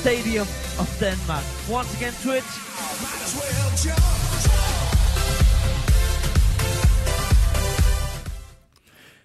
[0.00, 0.46] Stadium
[0.78, 1.44] of Denmark.
[1.68, 4.67] Once again, Twitch.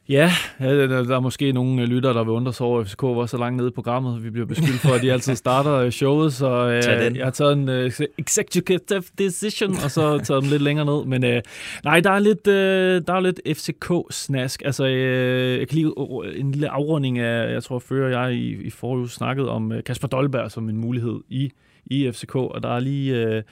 [0.09, 3.25] Ja, der, er måske nogle øh, lyttere, der vil undre sig over, at FCK var
[3.25, 4.23] så langt nede i programmet.
[4.23, 7.53] Vi bliver beskyldt for, at de altid starter øh, showet, så øh, jeg har taget
[7.53, 11.05] en øh, executive decision, og så taget dem lidt længere ned.
[11.05, 11.41] Men øh,
[11.83, 14.61] nej, der er lidt, øh, der er lidt FCK-snask.
[14.65, 15.91] Altså, øh, jeg kan lige
[16.35, 20.07] en lille afrunding af, jeg tror, før jeg i, i forrige snakkede om øh, Kasper
[20.07, 21.51] Dolberg som en mulighed i,
[21.85, 23.15] i FCK, og der er lige...
[23.15, 23.43] Øh,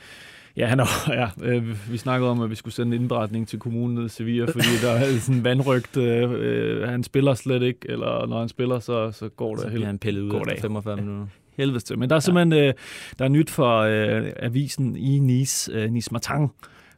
[0.57, 0.85] Ja, han er,
[1.19, 4.45] ja øh, vi snakkede om, at vi skulle sende en indberetning til kommunen i Sevilla,
[4.45, 5.97] fordi der er sådan en vandrygt.
[5.97, 9.67] Øh, øh, han spiller slet ikke, eller når han spiller, så, så går Så det
[9.67, 10.61] bliver helt han pillet ud efter dag.
[10.61, 11.27] 45 minutter.
[11.57, 11.99] helvedes til.
[11.99, 12.73] Men der er simpelthen øh,
[13.19, 16.47] der er nyt for øh, avisen i Nice, øh, Nice Matin,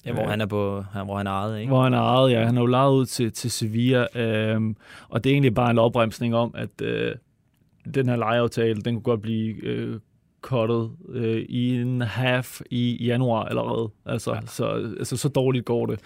[0.05, 1.69] Ja, hvor han er på, hvor han er ejet, ikke?
[1.69, 2.31] hvor han er ejet.
[2.31, 4.61] Ja, han er jo lejet ud til, til Sevilla, øh,
[5.09, 7.15] og det er egentlig bare en opremsning om, at øh,
[7.95, 9.99] den her lejeaftale, den kunne godt blive øh,
[10.43, 13.89] cuttet øh, i en half i januar allerede.
[14.05, 14.39] Altså, ja.
[14.45, 14.65] så,
[14.99, 15.99] altså, så dårligt går det.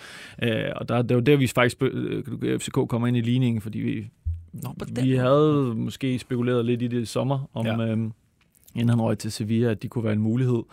[0.43, 3.80] Øh, og der, det var der, vi faktisk øh, FCK kommer ind i ligningen, fordi
[3.80, 4.08] vi,
[4.54, 7.82] Nå, vi havde måske spekuleret lidt i det i sommer, om, Ja.
[7.82, 7.95] ja.
[8.78, 10.63] Inden han røg til Sevilla, at de kunne være en mulighed,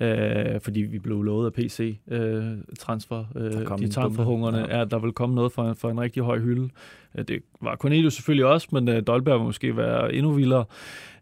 [0.00, 2.44] øh, fordi vi blev lovet af PC øh,
[2.78, 3.24] transfer.
[3.36, 4.80] Øh, de en transferhungerne, bombe, ja.
[4.80, 6.68] er, der vil komme noget for, for en rigtig høj hylde.
[7.18, 10.64] Øh, det var Cornelius selvfølgelig også, men øh, Dolberg vil måske være endnu vildere.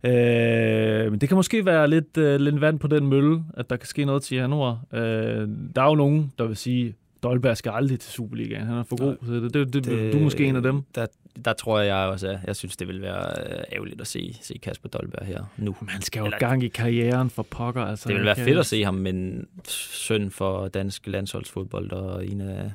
[0.05, 3.76] Øh, men det kan måske være lidt, øh, lidt vand på den mølle, at der
[3.76, 4.81] kan ske noget til januar.
[4.92, 8.66] Øh, der er jo nogen, der vil sige, Dolberg skal aldrig til Superligaen.
[8.66, 9.16] Han er for god.
[9.26, 10.83] Så det, det, det, det, du er måske en af dem.
[10.94, 11.06] Der,
[11.44, 12.38] der tror jeg, også er.
[12.46, 15.76] Jeg synes, det vil være øh, ærgerligt at se, se Kasper Dolberg her nu.
[15.80, 17.83] Man skal jo Eller- gang i karrieren for pokker.
[17.83, 22.40] Altså, Det vil være fedt at se ham, men søn for dansk landsholdsfodbold og en
[22.40, 22.72] af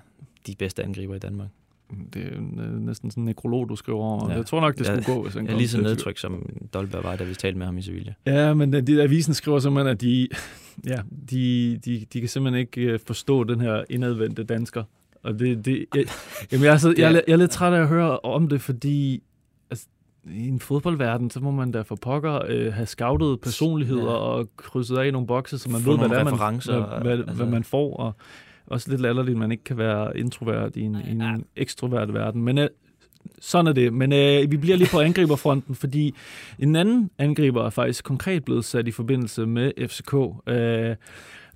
[0.47, 1.49] de bedste angriber i Danmark.
[2.13, 2.41] Det er
[2.79, 4.29] næsten sådan en nekrolog, du skriver over.
[4.31, 4.35] Ja.
[4.37, 6.49] Jeg tror nok, det skulle Ja, gå, hvis han Jeg er lige så nedtryk, som
[6.73, 8.13] Dolberg var, da vi talte med ham i Sevilla.
[8.25, 10.27] Ja, men de, avisen skriver simpelthen, at de,
[10.91, 10.97] ja,
[11.31, 14.83] de, de, de kan simpelthen ikke øh, forstå den her indadvendte dansker.
[15.23, 16.05] Og det, det, jeg,
[16.51, 19.23] jamen jeg, er så, jeg, jeg er lidt træt af at høre om det, fordi
[19.69, 19.85] altså,
[20.33, 24.17] i en fodboldverden, så må man da for pokker øh, have scoutet personligheder Ja.
[24.17, 27.33] og krydset af nogle bokse, så man Få ved, hvad, det er, man, hvad, altså.
[27.33, 27.97] hvad man får.
[27.97, 28.15] Og
[28.67, 32.41] også lidt latterligt, at man ikke kan være introvert i en, i en ekstrovert verden.
[32.41, 32.69] Men øh,
[33.39, 33.93] sådan er det.
[33.93, 36.13] Men øh, vi bliver lige på angriberfronten, fordi
[36.59, 40.13] en anden angriber er faktisk konkret blevet sat i forbindelse med FCK.
[40.47, 40.95] Øh,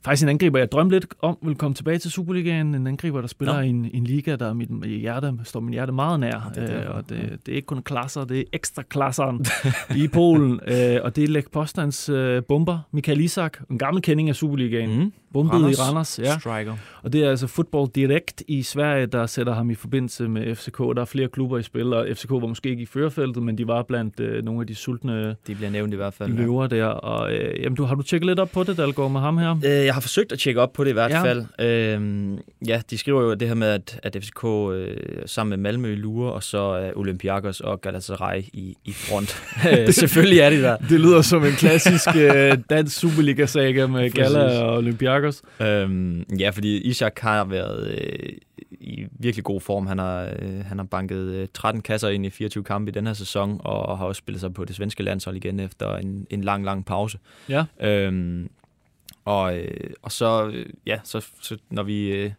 [0.02, 2.76] faktisk en angriber, jeg drømte lidt om, vil komme tilbage til Superligaen.
[2.76, 5.92] En angriber, der spiller i en, en liga, der er mit hjerte, står min hjerte
[5.92, 6.52] meget nær.
[6.56, 9.46] det er øh, og det, det er ikke kun klasser, det er ekstra klasseren
[9.96, 10.60] i Polen.
[10.70, 15.00] Øh, og det er Lech Postans øh, bomber, Michael Isak, en gammel kending af Superligaen.
[15.00, 15.14] Mm.
[15.34, 15.78] Bombet Randers.
[15.78, 16.40] i Randers, ja.
[16.40, 16.76] Striker.
[17.04, 20.78] Og det er altså Football Direct i Sverige, der sætter ham i forbindelse med FCK.
[20.78, 23.68] Der er flere klubber i spil, og FCK var måske ikke i førerfeltet, men de
[23.68, 26.32] var blandt øh, nogle af de sultne De bliver nævnt i hvert fald.
[26.34, 26.42] ja.
[26.42, 26.86] løver der.
[26.86, 29.56] Og øh, jamen, du, har du tjekket lidt op på det, Dalgaard, med ham her?
[29.66, 31.18] Øh, jeg har forsøgt at tjekke op på det i hvert Ja.
[31.18, 31.24] ja.
[31.24, 31.46] fald.
[31.96, 35.92] Øhm, ja, de skriver jo det her med, at, at FCK øh, sammen med Malmø
[35.92, 39.44] i Lure, og så øh, Olympiakos og Galatasaray i, i front.
[39.80, 40.78] Øh, Selvfølgelig er de der.
[40.78, 44.60] Det lyder som en klassisk øh, dansk Superliga-saga med Gala Præcis.
[44.60, 45.42] og Olympiakos.
[45.62, 48.34] Øhm, ja, fordi Ishak har været øh,
[48.72, 49.88] i virkelig god form.
[49.88, 53.08] Han har, øh, han har banket øh, 13 kasser ind i 24 kampe i den
[53.08, 56.42] her sæson, og har også spillet sig på det svenske landshold igen efter en, en
[56.42, 57.20] lang, lang pause.
[57.50, 57.66] Ja.
[57.82, 58.50] Øhm,
[59.26, 62.32] og, øh, og så, øh, ja, så, så når vi øh,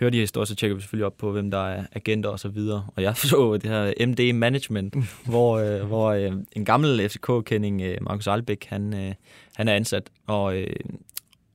[0.00, 2.40] hører de her historier, så tjekker vi selvfølgelig op på, hvem der er agenter og
[2.40, 2.86] så videre.
[2.96, 4.96] Og jeg så det her MD Management,
[5.30, 9.14] hvor, øh, hvor øh, en gammel FCK-kending, øh, Markus Albeck, han, øh,
[9.56, 10.10] han er ansat.
[10.26, 10.76] Og, øh,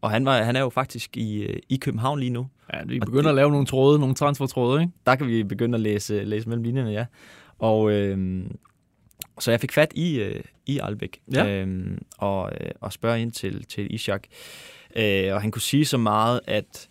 [0.02, 2.48] og han, var, han er jo faktisk i, øh, i København lige nu.
[2.74, 4.94] Ja, vi begynder det- at lave nogle tråde, nogle transfertråde, ikke?
[5.06, 7.06] Der kan vi begynde at læse, læse mellem linjerne, ja.
[7.60, 8.46] Og øh,
[9.40, 11.48] så jeg fik fat i, øh, i Albeck Ja.
[11.66, 14.24] øh, og, øh, og spørge ind til, til Ishak.
[14.96, 16.88] Øh, og han kunne sige så meget, at,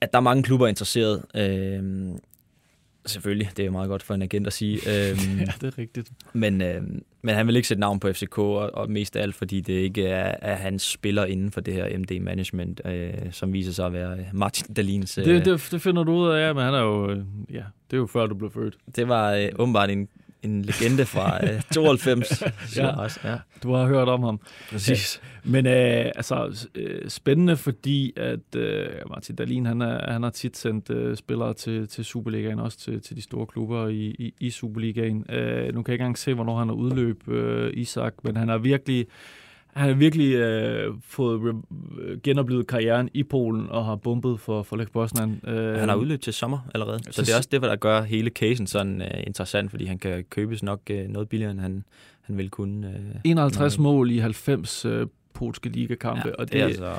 [0.00, 1.24] at der er mange klubber interesseret.
[1.36, 2.10] Øh,
[3.06, 4.74] selvfølgelig, det er meget godt for en agent at sige.
[4.76, 6.10] Øh, Ja, det er rigtigt.
[6.32, 6.82] men, øh,
[7.22, 9.72] men han vil ikke sætte navn på FCK, og, og mest af alt, fordi det
[9.72, 13.92] ikke er, er hans spiller inden for det her MD-management, øh, som viser sig at
[13.92, 15.18] være Martin Dalins.
[15.18, 17.18] Øh, Det, det, det finder du ud af, ja, men han er jo, øh,
[17.50, 18.74] ja, det er jo før, du blev født.
[18.96, 20.08] Det var øh, åbenbart en,
[20.42, 22.28] en legende fra øh, 92.
[22.72, 22.96] siger Ja.
[23.00, 23.20] også.
[23.24, 24.40] ja, Du har hørt om ham.
[24.70, 25.20] præcis.
[25.44, 30.56] Men øh, altså, øh, spændende, fordi at øh, Martin Dahlin, han, er, han har tit
[30.56, 34.50] sendt øh, spillere til, til Superligaen, også til, til de store klubber i, i, i
[34.50, 35.24] Superligaen.
[35.30, 38.48] Øh, nu kan jeg ikke engang se, hvornår han har udløb, øh, Isak, men han
[38.48, 39.06] har virkelig...
[39.74, 44.76] Han har virkelig øh, fået re- genoplevet karrieren i Polen og har bumpet for, for
[44.76, 45.40] Lech Poznan.
[45.46, 48.02] Øh, Han har udløbet til sommer allerede, så Så- det er også det, der gør
[48.02, 51.84] hele casen sådan øh, interessant, fordi han kan købes nok øh, noget billigere, end han,
[52.22, 52.86] han vil kunne.
[52.88, 56.92] Øh, 51 når- mål i 90 øh, polske ligakampe, Ja, og, det det, altså,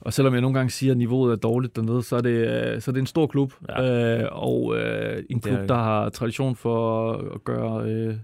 [0.00, 2.30] og selvom jeg nogle gange siger, at niveauet er dårligt dernede, så er det,
[2.74, 4.18] øh, så er det en stor klub, Ja.
[4.22, 8.14] øh, og øh, en klub, er- der har tradition for at gøre øh,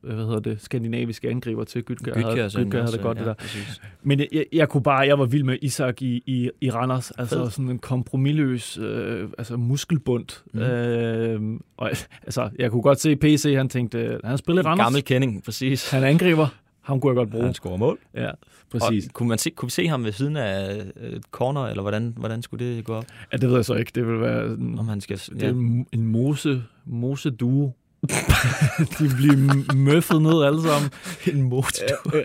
[0.00, 1.82] hvad hedder det, skandinaviske angriber til.
[1.82, 3.34] Gytkjær Gytkjær havde det godt, ja, det der.
[3.34, 3.80] præcis.
[4.02, 7.10] Men jeg, jeg, jeg kunne bare, jeg var vild med Isak i, i, i Randers,
[7.10, 7.50] altså Fed.
[7.50, 10.26] sådan en kompromilløs øh, altså muskelbund.
[10.52, 10.60] Mm.
[10.60, 11.90] Øh, og,
[12.22, 15.90] altså, jeg kunne godt se PC, han tænkte, han spiller i Randers, gammel kending, præcis.
[15.90, 16.46] han er angriber,
[16.80, 17.44] ham kunne jeg godt bruge.
[17.44, 17.98] Han scorer mål.
[18.14, 18.30] Ja,
[18.70, 19.06] præcis.
[19.06, 21.82] Og kunne, man se, kunne vi se ham ved siden af øh, et corner, eller
[21.82, 23.04] hvordan, hvordan skulle det gå op?
[23.32, 23.92] Ja, det ved jeg så ikke.
[23.94, 24.44] Det vil være
[24.78, 25.16] Om han skal...
[25.16, 27.72] det er en, en mose, mose duo.
[28.98, 30.90] de bliver møffet ned alle sammen.
[31.32, 32.22] en motor.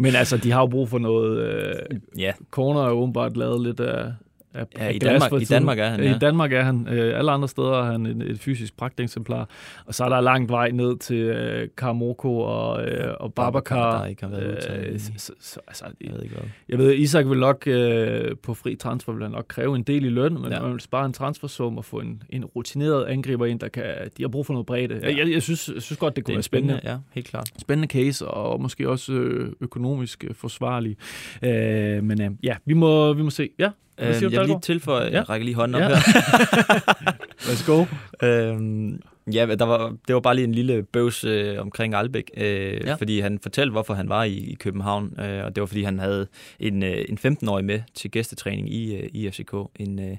[0.00, 1.38] Men altså, de har jo brug for noget...
[1.38, 1.74] Øh,
[2.18, 4.12] Ja, corner er jo åbenbart lavet lidt af,
[4.54, 5.44] af, Ja, af i Danmark- i.
[5.44, 6.14] Danmark er han, ja.
[6.14, 6.88] I Danmark er han.
[6.90, 9.48] Øh, alle andre steder er han et, et fysisk pragteksemplar.
[9.86, 13.98] Og så er der langt vej ned til øh, Karamoko og, øh, og Babacar.
[13.98, 16.44] der ikke har været Øh, så, så, så, altså, Jeg ved ikke hvad.
[16.68, 20.04] jeg ved, Isak vil nok øh, på fri transfer vil han nok kræve en del
[20.04, 20.60] i løn, men Ja.
[20.62, 23.84] man vil spare en transfersum og få en, en rutineret angriber ind, der kan,
[24.16, 25.00] de har brug for noget bredde.
[25.02, 25.16] Ja.
[25.16, 26.74] Jeg, jeg, synes, jeg synes godt, det Det kunne er være en spændende.
[26.78, 27.50] spændende, ja, helt klart.
[27.58, 30.96] Spændende case, og måske også øh, økonomisk øh, forsvarlig.
[31.42, 33.48] Øh, men øh, ja, vi må, vi må se.
[33.58, 35.10] Ja, hvad Øhm, du, jeg vil lige tilføje, Ja.
[35.12, 35.88] jeg rækker lige hånden op Ja.
[35.88, 35.94] her.
[37.48, 37.84] Værsgo.
[38.22, 39.02] øhm,
[39.32, 42.94] ja, der var, det var bare lige en lille bøvs øh, omkring Albæk, øh, Ja.
[42.94, 45.98] fordi han fortalte, hvorfor han var i, i København, øh, og det var, fordi han
[45.98, 46.26] havde
[46.60, 50.16] en, øh, en 15-årig med til gæstetræning i, øh, i FCK, en, øh,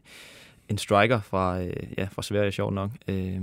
[0.70, 3.38] en striker fra, øh, ja, fra Sverige, sjovt nok, øh,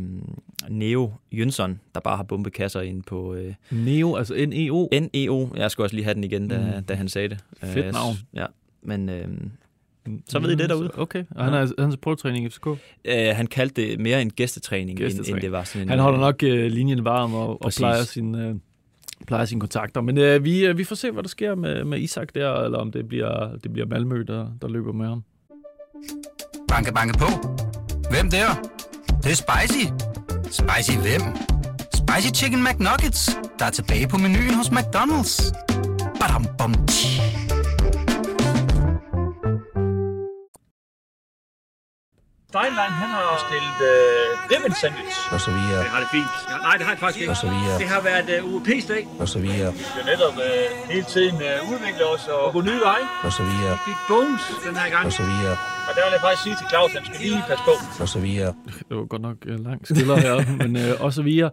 [0.69, 4.88] Neo Jønsson, der bare har bombet kasser ind på øh, Neo, altså N-E-O.
[5.14, 5.49] NEO.
[5.57, 6.85] Jeg skulle også lige have den igen, da, Mm.
[6.85, 7.38] da han sagde det.
[7.62, 8.14] Fedt Øh, navn.
[8.14, 8.47] s- Ja,
[8.83, 9.29] men øh,
[10.29, 10.90] så ved I det derude.
[10.94, 12.66] Okay, og han er, han er til prøvetræning i FCK.
[12.66, 12.77] øh,
[13.37, 15.37] han kaldte det mere en gæstetræning, end, Gæstetræning.
[15.37, 15.88] end det var sådan en...
[15.88, 18.35] Han holder nok øh, linjen varm og, og plejer sin...
[18.35, 18.55] Øh,
[19.27, 20.01] plejer sine kontakter.
[20.01, 22.79] Men øh, vi, øh, vi får se, hvad der sker med, med Isak der, eller
[22.79, 25.25] om det bliver, det bliver Malmø, der, der løber med ham.
[26.68, 27.27] Banke, banke på.
[28.11, 28.49] Hvem der?
[29.07, 29.87] Det, det er spicy.
[30.51, 31.23] Spicy hvem?
[31.94, 35.53] Spicy Chicken McNuggets, der er tilbage på menuen hos McDonald's.
[36.20, 37.19] Badum, bom, tji.
[42.51, 45.17] Steinlein, han har stillet øh, ribbon sandwich.
[45.35, 46.33] og så videre, Det har det fint.
[46.51, 47.33] Ja, nej, det har det faktisk ikke.
[47.35, 49.03] og så videre, Det har været øh, UEP's dag.
[49.23, 52.81] og så videre, Vi skal netop øh, hele tiden øh, udvikle os og gå nye
[52.89, 53.07] veje.
[53.27, 55.05] og så videre, Vi fik bonus den her gang.
[55.09, 55.55] og så videre,
[55.89, 57.75] Og der vil jeg faktisk sige til Claus, at han skal lige passe på.
[58.03, 58.51] og så videre.
[58.89, 61.51] Det var godt nok øh, lang stiller her, men øh, og så videre.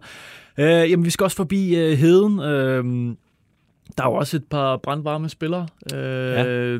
[0.62, 2.34] Øh, jamen, vi skal også forbi øh, Heden.
[2.52, 2.82] Øh,
[3.96, 5.66] der er jo også et par brandvarme spillere.
[5.94, 6.74] Øh, ja.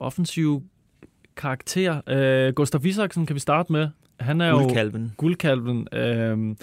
[0.00, 0.62] Offensiv
[1.36, 2.00] karakter.
[2.08, 3.88] Øh, Gustav Isaksen kan vi starte med.
[4.20, 5.12] Han er jo Guldkalven.
[5.16, 5.88] guldkalven.
[5.92, 6.56] Øh,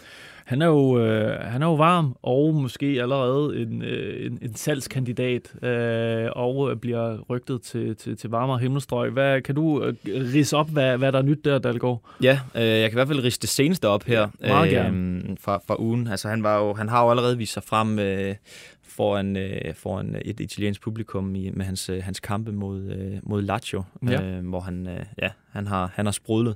[0.45, 4.55] han er, jo, øh, han er jo varm, og måske allerede en, øh, en, en
[4.55, 9.12] salgskandidat, øh, og bliver rygtet til, til, til varmere himmelstrøg.
[9.12, 12.01] Hvad, kan du øh, rise op, hvad, hvad der er nyt der, Dalgaard?
[12.23, 14.27] Ja, øh, jeg kan i hvert fald riste det seneste op her.
[14.41, 15.38] Meget øh.
[15.39, 16.07] Fra, fra ugen.
[16.07, 18.36] Altså, han, var jo, han har jo allerede vist sig frem øh,
[19.02, 23.42] foran, øh, foran et italiensk publikum i, med hans, øh, hans kampe mod, øh, mod
[23.42, 24.22] Lazio, Ja.
[24.24, 26.56] øh, hvor han, øh, ja, han, har, han har sprudlet.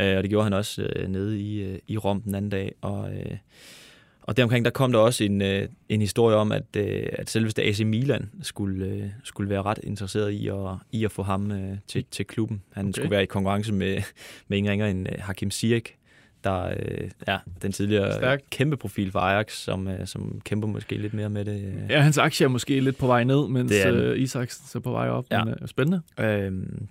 [0.00, 2.74] Øh, og det gjorde han også øh, nede i, øh, i Rom den anden dag.
[2.80, 3.36] Og, øh,
[4.22, 7.62] og deromkring, der kom der også en, øh, en historie om, at, øh, at selveste
[7.62, 10.56] AC Milan skulle, øh, skulle være ret interesseret i at,
[10.92, 12.62] i at få ham øh, til, til klubben.
[12.72, 12.92] Han Okay.
[12.92, 14.02] skulle være i konkurrence med,
[14.48, 15.95] med ingen ringer end øh, Hakim Ziyech,
[16.46, 18.40] der øh, ja, den tidligere Stærk.
[18.50, 21.64] kæmpe profil for Ajax, som, øh, som kæmper måske lidt mere med det.
[21.64, 21.90] Øh.
[21.90, 24.00] Ja, hans aktie er måske lidt på vej ned, mens Det er den.
[24.00, 25.24] øh, Isaksen er på vej op.
[25.30, 25.44] Ja.
[25.44, 26.00] Men, øh, spændende.
[26.20, 26.86] Øhm,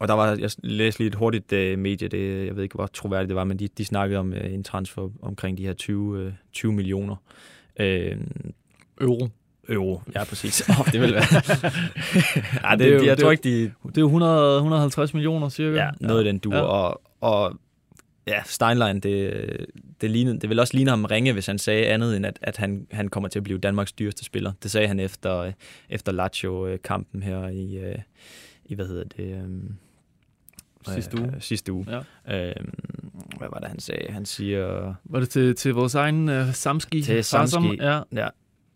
[0.00, 2.86] og der var, jeg læste lige et hurtigt øh, medie, det, jeg ved ikke, hvor
[2.86, 6.18] troværdigt det var, men de, de snakkede om øh, en transfer omkring de her 20,
[6.20, 7.16] øh, 20 millioner
[7.80, 8.52] øhm,
[9.00, 9.28] Euro.
[9.68, 10.00] euro.
[10.14, 10.68] Ja, præcis.
[10.80, 11.22] Oh, det vil være.
[12.70, 13.60] ja, det, Det er jo- jeg det tror ikke, de...
[13.86, 15.76] Det er jo 100, 150 millioner cirka.
[15.76, 16.28] Ja, noget ja.
[16.28, 16.56] den duer.
[16.56, 16.62] Ja.
[16.62, 16.68] Ja.
[16.68, 17.58] Og, og
[18.26, 19.66] ja, Steinlein, det,
[20.00, 22.56] det, lignede, det vil også ligne ham ringe, hvis han sagde andet, end at, at
[22.56, 24.52] han, han kommer til at blive Danmarks dyreste spiller.
[24.62, 25.52] Det sagde han efter,
[25.88, 27.98] efter Lazio-kampen her i, øh,
[28.64, 29.42] i, hvad hedder det...
[29.42, 29.74] øhm,
[30.88, 31.32] Sidste uge.
[31.34, 31.86] Øh, sidste uge.
[32.26, 32.48] Ja.
[32.50, 32.74] Øhm,
[33.38, 34.12] hvad var det, han sagde?
[34.12, 34.94] Han siger...
[35.04, 37.02] Var det til, til vores egen uh, Samski?
[37.02, 37.24] Til?
[37.24, 37.76] Samski.
[37.80, 38.00] Ja.
[38.12, 38.28] Ja.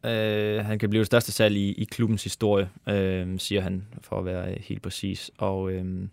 [0.05, 4.19] Øh, han kan blive det største salg i, i klubbens historie, øh, siger han, for
[4.19, 5.31] at være helt præcis.
[5.39, 6.09] Og, øh,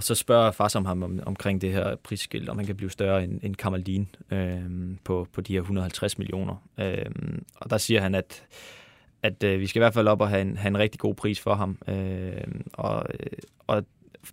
[0.00, 2.90] og så spørger far om ham om, omkring det her prisskilt, om han kan blive
[2.90, 4.62] større end, end Kamaldin øh,
[5.04, 6.62] på, på de her 150 millioner.
[6.78, 7.04] Øh,
[7.56, 8.44] og der siger han, at
[9.22, 11.14] at øh, vi skal i hvert fald op og have en, have en rigtig god
[11.14, 11.78] pris for ham.
[11.88, 13.26] Øh, og, øh,
[13.66, 13.84] og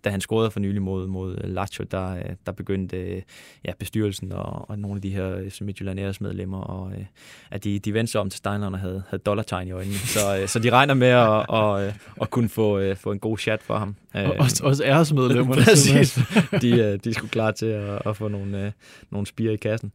[0.04, 3.22] da han scorede for nylig mod, mod Lazio, der, øh, der begyndte øh,
[3.64, 7.04] ja, bestyrelsen og, og nogle af de her FC Midtjylland medlemmer, og, øh,
[7.50, 9.96] at de, de vendte sig om til Steinlein og havde, havde dollartegn i øjnene.
[9.96, 13.18] Så, øh, så de regner med at, og, øh, at kunne få, øh, få en
[13.18, 13.96] god chat for ham.
[14.14, 15.54] Og, også, også æresmedlemmer.
[15.54, 16.18] Præcis.
[16.62, 18.72] De, øh, de skulle klar til at, at få nogle, øh,
[19.10, 19.92] nogle spire i kassen.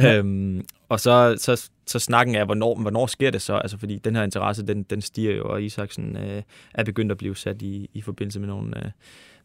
[0.00, 0.16] Ja.
[0.16, 3.54] Øhm, og så, så, så snakken er, hvornår, hvornår sker det så?
[3.54, 6.42] Altså, fordi den her interesse, den, den stiger jo, og Isaksen øh,
[6.74, 8.90] er begyndt at blive sat i, i forbindelse med nogle, øh,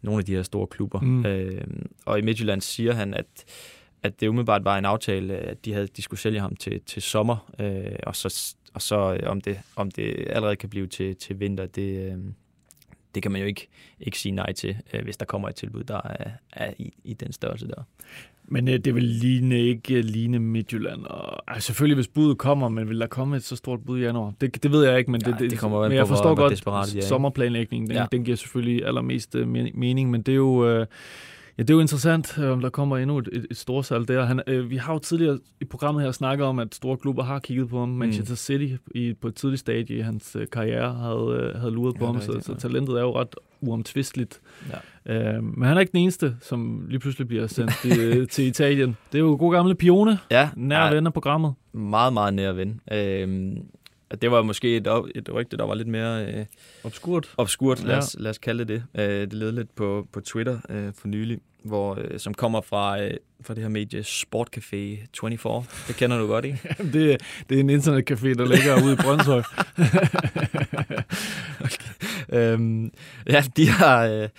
[0.01, 0.99] nogle af de her store klubber.
[0.99, 1.25] Mm.
[1.25, 3.25] Øhm, og i Midtjylland siger han, at,
[4.03, 7.01] at det umiddelbart var en aftale, at de, havde, de skulle sælge ham til, til
[7.01, 11.15] sommer, øh, og så, og så øh, om, det, om det allerede kan blive til,
[11.15, 12.17] til vinter, det, øh,
[13.15, 13.67] det kan man jo ikke,
[13.99, 17.13] ikke sige nej til, øh, hvis der kommer et tilbud, der er, er i, i
[17.13, 17.83] den størrelse der.
[18.47, 21.05] Men øh, det vil ligne ikke øh, ligne Midtjylland.
[21.05, 24.01] Og, altså, selvfølgelig, hvis budet kommer, men vil der komme et så stort bud i
[24.01, 24.33] januar?
[24.41, 26.15] Det, det ved jeg ikke, men, Ja, det, det, det kommer men jeg på, hvor-
[26.15, 27.07] forstår hvor godt, desperat de er, ikke?
[27.07, 28.05] sommerplanlægningen, den, Ja.
[28.11, 30.67] den giver selvfølgelig allermest øh, men- mening, men det er jo...
[30.69, 30.87] Øh,
[31.57, 34.25] Ja, det er jo interessant, øh, om der kommer endnu et, et, et storsalg der.
[34.25, 37.39] Han, øh, vi har jo tidligere i programmet her snakket om, at store klubber har
[37.39, 37.89] kigget på ham.
[37.89, 41.95] Manchester City i, på et tidligt stadie i hans øh, karriere havde, øh, havde luret
[41.95, 42.57] på Ja, ham, det er så, så ja.
[42.57, 44.41] talentet er jo ret uomtvisteligt.
[45.07, 45.35] Ja.
[45.37, 48.97] Øh, men han er ikke den eneste, som lige pludselig bliver sendt øh, til Italien.
[49.11, 51.53] Det er jo god gamle Pione, Ja, nær ven af programmet.
[51.73, 52.79] meget, meget nær ven.
[52.91, 53.57] Øhm,
[54.15, 56.45] og det var måske et, op- et rygte, der var lidt mere øh,
[56.83, 57.33] Obskurt.
[57.37, 57.97] obskurt, lad Ja.
[57.97, 59.01] os, lad os kalde det det.
[59.03, 63.01] Øh, det led lidt på, på Twitter øh, for nylig, hvor, øh, som kommer fra,
[63.01, 65.65] øh, fra det her medie Sportcafé 24.
[65.87, 66.59] Det kender du godt, ikke?
[66.93, 69.41] Det, det er en internetcafé, der ligger ude i Brøndshøj.
[72.39, 72.91] øhm,
[73.29, 74.05] ja, de har...
[74.05, 74.29] Øh,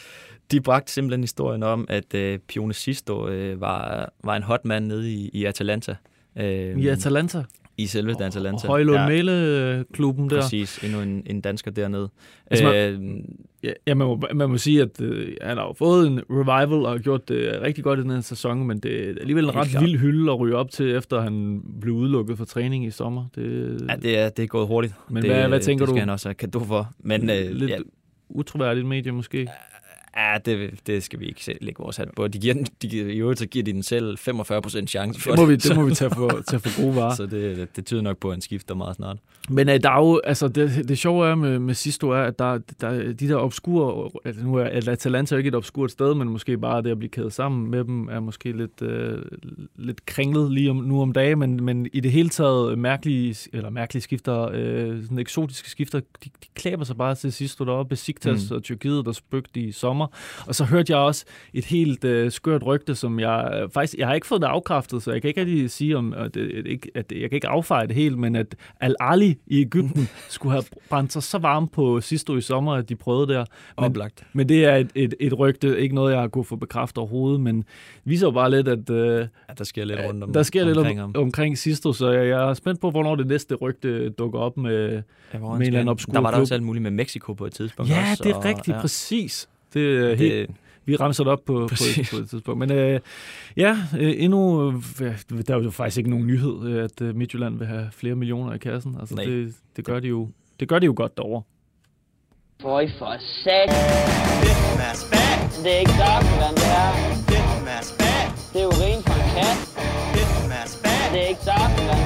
[0.50, 4.86] de bragte simpelthen historien om, at øh, Pione Sisto øh, var, var en hot mand
[4.86, 5.96] nede i, i Atalanta.
[6.38, 7.42] Øh, I Atalanta.
[7.78, 8.66] I selve Atalanta.
[8.66, 10.40] Og Højlund Mæle-klubben der.
[10.40, 12.08] Præcis, endnu en, en dansker dernede.
[12.50, 13.24] Altså, man- øh,
[13.64, 16.86] Ja, ja man, må, man må sige, at øh, han har jo fået en revival
[16.86, 19.54] og har gjort det rigtig godt i den her sæson, men det er alligevel en
[19.54, 19.82] ret klart.
[19.84, 23.24] vild hylde at ryge op til, efter han blev udelukket fra træning i sommer.
[23.34, 23.42] Det,
[23.88, 24.94] ja, det er, det er gået hurtigt.
[25.10, 26.00] Men det, hvad- hvad tænker det skal du?
[26.00, 26.90] han også have kado for.
[27.00, 27.76] Men øh, lidt ja,
[28.28, 29.48] utroværdigt medie måske.
[30.16, 32.28] Ja, det, det skal vi ikke lægge vores hat på.
[32.28, 35.30] De giver, den- de, giver- I øvrigt så giver de den selv 45% chance for
[35.30, 37.14] Det må vi, det må vi tage for, tage for gode varer.
[37.20, 39.16] Så det, det tyder nok på, at han skifter meget snart.
[39.50, 42.38] Men øh, der er jo, altså det, det sjove er med, med Sisto er, at
[42.38, 46.14] der, der de der obskure, altså nu er at Atalanta jo ikke et obskurt sted,
[46.14, 49.22] men måske bare det at blive kædet sammen med dem, er måske lidt, øh,
[49.76, 53.70] lidt kringlet lige om, nu om dagen, men, men i det hele taget mærkelige, eller
[53.70, 58.50] mærkelige skifter, øh, sådan eksotiske skifter, de, de klæber sig bare til Sisto deroppe, Besiktas
[58.50, 58.56] mm.
[58.56, 60.05] og Tyrkiet, der spøgte i sommer.
[60.46, 64.06] Og så hørte jeg også et helt øh, skørt rygte, som jeg øh, faktisk, jeg
[64.06, 66.90] har ikke fået det afkræftet, så jeg kan ikke rigtig sige, om, at, at, ikke-
[66.94, 71.12] at jeg kan ikke affeje det helt, men at Al-Ali i Ægypten skulle have brændt
[71.12, 73.44] sig så varme på Sisto i sommer, at de prøvede der.
[73.78, 74.24] Men, Oplagt.
[74.32, 77.40] men det er et, et, et rygte, ikke noget, jeg har kunnet få bekræftet overhovedet,
[77.40, 77.64] men
[78.04, 80.76] viser jo bare lidt, at øh, Ja, der sker lidt rundt om, der sker lidt
[80.78, 81.22] omkring om, ham.
[81.24, 85.02] omkring Sisto, så jeg, jeg er spændt på, hvornår det næste rygte dukker op med,
[85.34, 87.46] Ja, med en eller anden obskur Der var der også alt muligt med Mexico på
[87.46, 88.22] et tidspunkt Ja, også.
[88.24, 88.80] det er og- rigtigt, ja.
[88.80, 89.48] præcis.
[89.74, 92.10] Det er helt, Det, vi ramser det op på, på, Præcis.
[92.10, 92.58] på et tidspunkt.
[92.58, 93.00] Men øh,
[93.56, 94.68] ja, øh, endnu,
[95.02, 98.14] øh, der er jo faktisk ikke nogen nyhed, øh, at øh, Midtjylland vil have flere
[98.14, 98.96] millioner i kassen.
[99.00, 99.24] Altså, Nej.
[99.24, 100.28] det, det, gør de jo,
[100.60, 101.42] det gør de jo godt derovre.
[102.62, 103.68] Føj for sat.
[105.64, 106.90] Det er ikke Darkland, det her.
[108.52, 109.58] Det er jo rent fra en kat.
[111.12, 112.00] Det er ikke Darkland,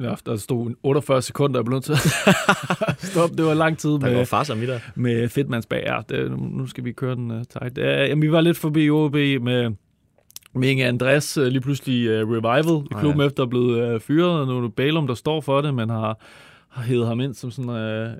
[0.00, 3.36] ja, der stod 48 sekunder, jeg blev nødt til at stoppe.
[3.36, 4.80] Det var lang tid der med, far i der.
[4.94, 5.84] med Fedtmandsbag.
[5.86, 7.78] Ja, det, nu, skal vi køre den uh, tight.
[7.78, 9.70] Uh, jamen, vi var lidt forbi OB med,
[10.54, 13.26] med Inge Andres uh, lige pludselig uh, revival i klubben ja.
[13.26, 14.48] efter at blevet uh, fyret.
[14.48, 16.20] Nu er det Bælum, der står for det, men har,
[16.70, 17.68] har hævet ham ind som sådan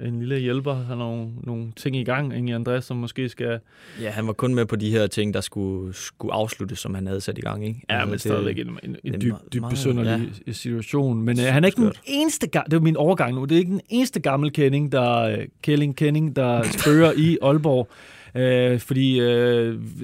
[0.00, 0.74] uh, en lille hjælper.
[0.74, 3.60] Har nogle, nogle ting i gang, Inge Andres, som måske skal...
[4.02, 7.06] Ja, han var kun med på de her ting, der skulle, skulle afsluttes, som han
[7.06, 7.80] havde sat i gang, ikke?
[7.90, 10.52] Ja, Altså, men det- stadigvæk en, en, en dyb, dyb meget- besynderlig ja.
[10.52, 11.22] situation.
[11.22, 12.00] Men uh, han er ikke den Skørt.
[12.04, 15.36] eneste gang, det er min overgang nu, det er ikke den eneste gammel kending, der,
[15.38, 17.88] uh, Kelling Kenning, der spørger i Aalborg.
[18.34, 19.26] Uh, fordi uh,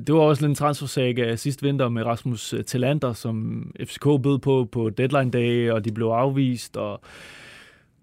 [0.06, 4.38] det var også lidt en transfersaga sidste vinter med Rasmus øh, Tillander, som FCK bød
[4.38, 7.00] på på deadline day, og de blev afvist, og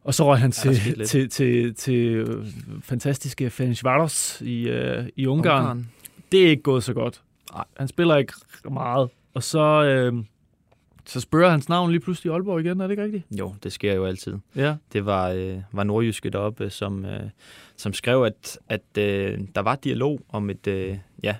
[0.04, 1.10] og så røg han Ja, til, lidt.
[1.10, 2.46] til, til, til øh,
[2.82, 5.62] fantastiske Ferencvaros i, uh, i Ungarn.
[5.62, 5.90] Ungarn.
[6.32, 7.22] Det er ikke gået så godt.
[7.54, 7.66] Nej.
[7.78, 8.34] Han spiller ikke
[8.72, 9.10] meget.
[9.34, 10.24] Og så, øh,
[11.06, 13.24] så spørger hans navn lige pludselig i Aalborg igen, er det ikke rigtigt?
[13.40, 14.38] Jo, det sker jo altid.
[14.56, 14.76] Ja.
[14.94, 17.22] Det var, øh, var Nordjyske deroppe, som, øh,
[17.78, 21.36] som skrev, at, at øh, der var dialog om et, øh, ja,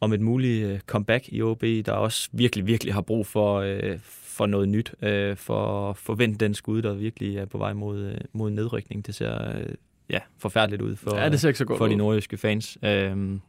[0.00, 3.98] om et muligt øh, comeback i OB, der også virkelig, virkelig har brug for, øh,
[4.36, 7.98] for noget nyt, øh, for at forvente den skud, der virkelig er på vej mod,
[8.04, 9.06] øh, mod nedrykning.
[9.06, 9.66] Det ser øh,
[10.10, 11.98] ja, forfærdeligt ud for, Ja, det ser ikke så godt for de ud.
[11.98, 12.78] nordjyske fans.
[12.82, 13.40] Øhm,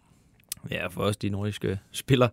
[0.71, 2.29] ja, for også de nordjyske spillere.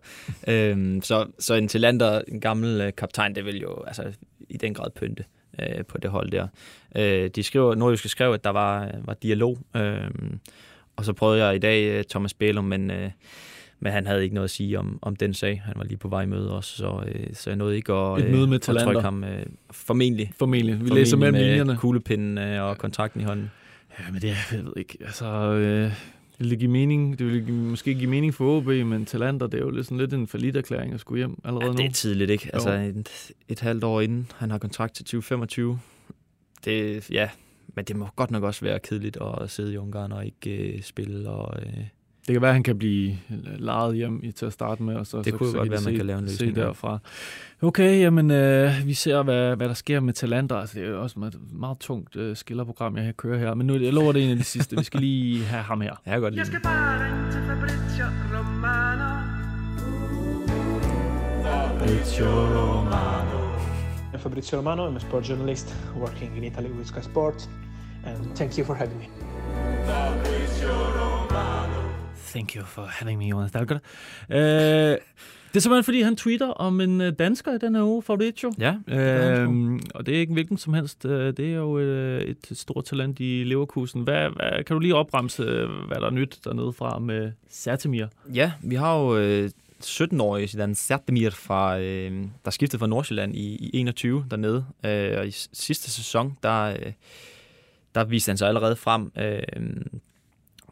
[0.47, 4.13] øhm, så, så en Tillander, en gammel øh, kaptajn, det vil jo altså,
[4.49, 5.23] i den grad pynte
[5.59, 6.47] øh, på det hold der.
[6.95, 10.09] Øh, de skriver, nordjyske skrev, at der var, var dialog, øh,
[10.95, 13.11] og så prøvede jeg i dag øh, Thomas Bælum, men, øh,
[13.79, 15.61] men han havde ikke noget at sige om, om den sag.
[15.65, 18.19] Han var lige på vej i møde også, så, øh, så jeg nåede ikke at,
[18.25, 18.85] Et møde med at Tillander.
[18.85, 19.23] trykke ham.
[19.23, 20.31] Øh, formentlig.
[20.39, 20.83] Formentlig.
[20.85, 21.77] Vi læser mellem linjerne.
[21.77, 23.51] kuglepinden øh, og kontrakten i hånden.
[23.99, 25.25] Ja, men det er, jeg ved ikke, altså...
[25.53, 25.91] Øh,
[26.39, 29.57] det vil give mening, det vil give, måske give mening for OB, men Talander, det
[29.57, 31.77] er jo lidt sådan lidt en forlidt erklæring at skulle hjem allerede Ja, nu.
[31.77, 32.49] det er tidligt, ikke?
[32.53, 35.79] Altså et, et halvt år inden han har kontrakt til 2025.
[36.65, 37.29] Det, ja,
[37.75, 40.81] men det må godt nok også være kedeligt at sidde i Ungarn og ikke øh,
[40.81, 41.29] spille.
[41.29, 41.73] Og, øh,
[42.27, 43.17] Det kan være, at han kan blive
[43.57, 45.71] lejet hjem i til at starte med, og så, Det så, kunne så godt de
[45.71, 46.63] være, man se, kan lave en se løsning, ja.
[46.63, 46.99] derfra.
[47.61, 50.55] Okay, jamen, øh, vi ser, hvad, hvad der sker med talenter.
[50.55, 53.53] Altså, det er jo også et meget tungt øh, skillerprogram, jeg kører her.
[53.53, 54.77] Men nu, jeg lover det en af de sidste.
[54.77, 55.95] Vi skal lige have ham her.
[56.05, 58.05] jeg godt lide Jeg skal bare ringe til Fabrizio
[58.37, 59.15] Romano.
[64.13, 64.87] I'm Fabrizio Romano.
[64.87, 67.49] I'm a sport journalist working in Italy with Sky Sports.
[68.05, 70.34] And thank you for having me.
[72.35, 73.81] Thank you for having me, Jonas Dahlgaard.
[74.29, 74.99] Øh, det
[75.55, 78.51] er simpelthen, fordi han tweeter om en øh, dansker i den her uge, Fabrizio.
[78.59, 81.05] Ja, det gør han Øhm, og det er ikke en hvilken som helst.
[81.05, 84.01] øh, Det er jo øh, et stort talent i Leverkusen.
[84.01, 88.05] Hvad, hvad, kan du lige opremse, øh, hvad der er nyt dernede fra med Satemir?
[88.33, 89.49] Ja, vi har jo øh,
[89.83, 94.65] 17-årige Zidane Sertemir, fra, øh, der skiftede fra Nordsjælland i, i 21 dernede.
[94.85, 96.91] Øh, og i sidste sæson, der, øh,
[97.95, 99.11] der viste han sig allerede frem.
[99.17, 99.39] Øh,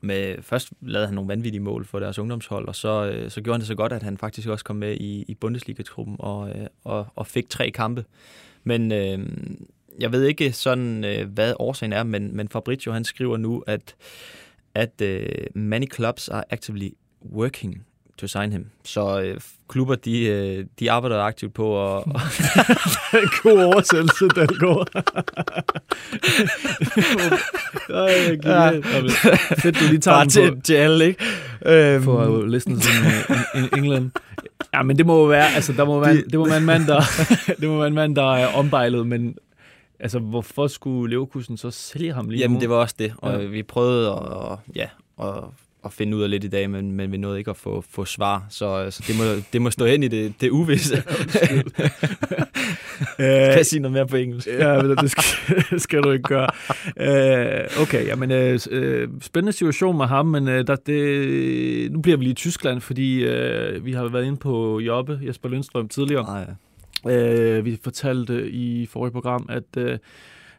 [0.04, 3.56] med, først lavede han nogle vanvittige mål for deres ungdomshold, og så, øh, så gjorde
[3.56, 6.68] han det så godt, at han faktisk også kom med i, i Bundesliga-truppen og, øh,
[6.84, 8.06] og, og fik tre kampe.
[8.64, 9.20] Men øh,
[9.99, 13.95] jeg ved ikke sådan, øh, hvad årsagen er, men, men Fabrizio han skriver nu, at,
[14.76, 16.89] at øh, many clubs are actively
[17.32, 17.86] working
[18.18, 18.66] to sign him.
[18.84, 19.39] Så øh,
[19.70, 22.03] klubber, de, øh, de arbejder aktivt på at...
[23.43, 24.88] God oversættelse, Dalgaard.
[27.89, 28.39] Ej.
[28.43, 29.09] Jamen,
[29.57, 31.24] Fedt, du lige tager Bare til, på, til alle, ikke?
[31.66, 32.80] Øhm, uh, listen in,
[33.64, 34.11] in England.
[34.74, 36.88] Ja, men det må jo være, altså, der må være, det må være en mand,
[36.88, 37.01] der,
[37.59, 39.36] det må være en mand, der er ombejlet, men
[39.99, 42.61] altså, hvorfor skulle Leverkusen så sælge ham lige Jamen, nu?
[42.61, 43.14] det var også det.
[43.18, 43.39] Og Ja.
[43.39, 43.45] ja.
[43.45, 44.88] vi prøvede at, ja,
[45.22, 45.43] at,
[45.86, 48.05] at finde ud af lidt i dag, men, men vi nåede ikke at få, få
[48.05, 48.45] svar.
[48.49, 49.23] Så, så det, må,
[49.53, 50.95] det må stå hen i det, det uvisse.
[53.17, 54.47] kan jeg sige noget mere på engelsk?
[54.47, 56.49] Ja, men det skal, skal du ikke gøre.
[56.86, 58.59] Uh, okay, jamen, uh,
[59.21, 63.23] spændende situation med ham, men uh, der, det, nu bliver vi lige i Tyskland, fordi
[63.23, 66.25] uh, vi har været inde på Jobbe, Jesper Lindstrøm, tidligere.
[66.39, 66.47] Ah,
[67.05, 67.59] ja.
[67.59, 69.63] Uh, vi fortalte i forrige program, at...
[69.77, 69.97] Uh,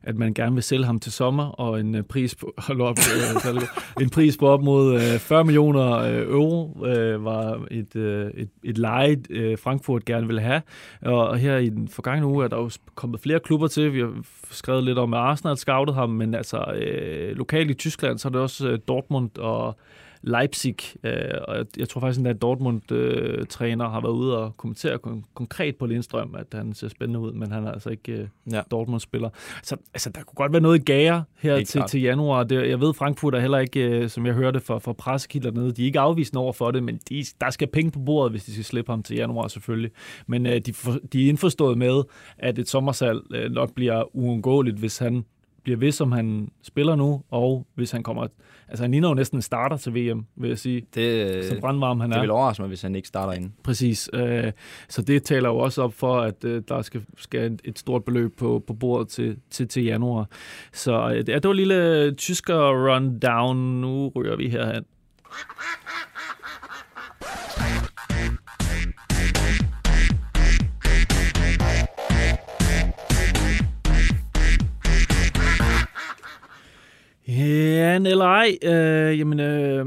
[0.06, 2.96] at man gerne vil sælge ham til sommer, og en øh, pris på, hold op,
[2.98, 6.76] øh, en pris på op mod øh, 40 millioner euro
[7.20, 7.96] var et,
[8.34, 9.16] et, et leje,
[9.56, 10.62] Frankfurt gerne ville have.
[11.02, 13.92] Og, her i den forgangne uge er der jo kommet flere klubber til.
[13.92, 14.14] Vi har
[14.50, 16.64] skrevet lidt om, at Arsenal scoutet ham, men altså
[17.36, 19.78] lokalt i Tyskland, så er det også Dortmund og
[20.26, 21.12] Leipzig, øh,
[21.48, 26.34] og jeg, tror faktisk, at Dortmund-træner har været ude og kommentere kon- konkret på Lindstrøm,
[26.38, 28.60] at han ser spændende ud, men han er altså ikke øh, Ja.
[28.70, 29.30] Dortmund-spiller.
[29.62, 31.90] Så altså, der kunne godt være noget gære her Helt til, klart.
[31.90, 32.44] til januar.
[32.44, 35.72] Det, jeg ved, Frankfurt er heller ikke, øh, som jeg hørte fra, fra pressekilder dernede,
[35.72, 38.44] de er ikke afvisende over for det, men de, der skal penge på bordet, hvis
[38.44, 39.90] de skal slippe ham til januar selvfølgelig.
[40.26, 42.02] Men øh, de, for, de er indforstået med,
[42.38, 45.24] at et sommersalg øh, nok bliver uundgåeligt, hvis han
[45.64, 48.26] bliver ved, som han spiller nu, og hvis han kommer...
[48.68, 50.86] Altså, han ligner jo næsten en starter til VM, vil jeg sige.
[50.94, 52.20] Det, Så brandvarm han det er.
[52.20, 53.50] vil overraske mig, hvis han ikke starter ind.
[53.64, 54.10] Præcis.
[54.12, 54.52] Øh,
[54.88, 58.04] så det taler jo også op for, at øh, der skal, skal et- et stort
[58.04, 60.28] beløb på, på bordet til, til, til januar.
[60.72, 62.56] Så øh, ja, det var en lille tysker
[62.94, 63.56] rundown.
[63.80, 64.84] Nu ryger vi herhen.
[77.36, 78.58] Ja, eller ej.
[78.62, 79.86] Øh, jamen, øh,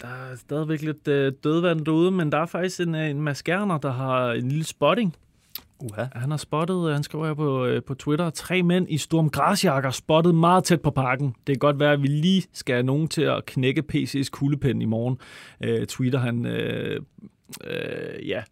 [0.00, 3.42] der er stadigvæk lidt øh, dødvand derude, men der er faktisk en, øh, en Mads
[3.42, 5.14] Gerner, der har en lille spotting.
[5.80, 6.04] Uha.
[6.12, 9.30] Han har spottet, øh, han skriver her på, øh, på Twitter, tre mænd i Sturm
[9.30, 11.26] Grasjakker spottet meget tæt på parken.
[11.26, 14.82] Det kan godt være, at vi lige skal have nogen til at knække PC's kuglepen
[14.82, 15.18] i morgen.
[15.60, 17.00] Øh, tweeter han, øh,
[17.64, 18.42] øh, ja,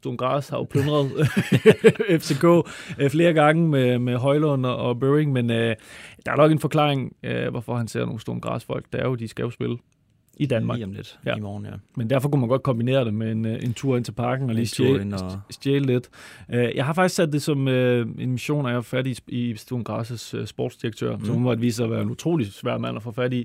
[0.00, 1.10] Sturm Gras har jo plyndret
[2.20, 2.44] FCK
[2.98, 5.76] øh, flere gange med, med Højlund og, Børing, men øh,
[6.26, 8.84] der er nok en forklaring, øh, hvorfor han ser nogle Sturm Gras folk.
[8.92, 9.76] Det er jo, de skal jo spille
[10.36, 10.76] i Danmark.
[10.76, 11.18] Lige om lidt.
[11.26, 11.36] Ja.
[11.36, 11.70] I morgen, ja.
[11.96, 14.48] Men derfor kunne man godt kombinere det med en, øh, en tur ind til parken
[14.50, 16.08] og lige stjæle, og- stjæle lidt.
[16.48, 19.56] Uh, jeg har faktisk sat det som en mission, at jeg er fat i, i
[19.56, 21.24] Stuen Grasses sportsdirektør, mm.
[21.24, 21.42] som Mm.
[21.42, 23.36] måtte vise sig at være en utrolig svær mand at få fat i.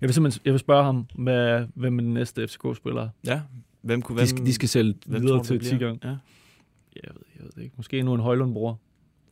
[0.00, 3.08] Jeg vil simpelthen jeg vil spørge ham, hvad, hvem er den næste FCK-spiller?
[3.26, 3.40] Ja.
[3.82, 5.88] Hvem kunne, De skal, de skal sælge hvem videre tror til det 10 bliver?
[5.88, 6.08] gange.
[6.08, 6.16] Ja.
[7.02, 7.74] Jeg ved, jeg ved det ikke.
[7.76, 8.78] Måske endnu en Højlund-bror.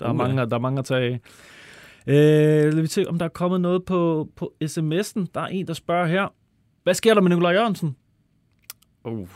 [0.01, 0.47] Der, er Uh, mange, ja.
[0.47, 1.21] der er mange at tage af.
[2.07, 5.27] Øh, lad vi se, om der er kommet noget på, på sms'en.
[5.35, 6.35] Der er en, der spørger her.
[6.83, 7.97] Hvad sker der med Nikolaj Jørgensen?
[9.05, 9.29] Uh.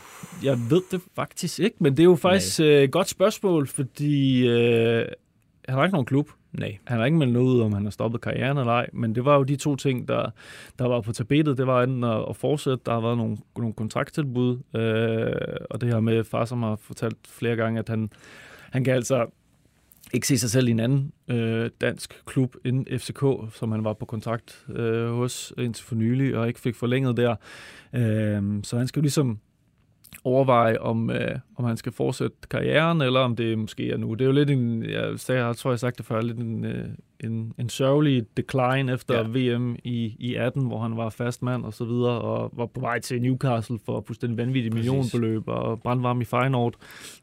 [0.43, 4.47] Jeg ved det faktisk ikke, men det er jo faktisk øh, et godt spørgsmål, fordi
[4.47, 5.05] øh,
[5.67, 6.29] han har ikke nogen klub.
[6.59, 6.77] Nej.
[6.85, 9.25] Han har ikke meldt noget ud, om han har stoppet karrieren eller ej, men det
[9.25, 10.29] var jo de to ting, der,
[10.79, 11.57] der var på tapetet.
[11.57, 15.89] Det var enten at, at fortsætte, der har været nogle, nogle kontrakttilbud, øh, og det
[15.89, 18.09] her med far, som har fortalt flere gange, at han,
[18.71, 19.25] han kan altså
[20.13, 23.93] ikke se sig selv i en anden øh, dansk klub end FCK, som han var
[23.93, 27.35] på kontrakt øh, hos indtil for nylig, og ikke fik forlænget der.
[27.93, 29.39] Øh, så han skal jo ligesom
[30.23, 34.13] overveje, om, øh, om han skal fortsætte karrieren, eller om det måske er nu.
[34.13, 36.65] Det er jo lidt en, jeg, sagde, jeg tror, jeg sagt det før, lidt en,
[36.65, 36.85] øh,
[37.19, 39.55] en, en sørgelig decline efter ja.
[39.55, 42.79] VM i, i 18, hvor han var fast mand og så videre, og var på
[42.79, 46.73] vej til Newcastle for fuldstændig vanvittigt millionbeløb, og brandvarm i Feyenoord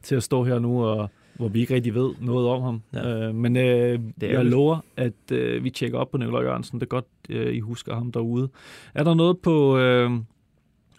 [0.03, 2.81] til at stå her nu og hvor vi ikke rigtig ved noget om ham.
[2.93, 3.27] Ja.
[3.27, 6.79] Øh, men øh, det jeg lover, at øh, vi tjekker op på Nikolaj Jørgensen.
[6.79, 8.49] Det er godt, øh, I husker ham derude.
[8.93, 10.11] Er der noget på, øh,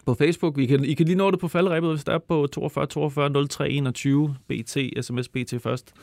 [0.05, 0.57] på Facebook?
[0.57, 3.47] I kan, I kan lige nå det på faldrebet, hvis der er på 42 42
[3.47, 5.93] 03 21 BT, sms BT først.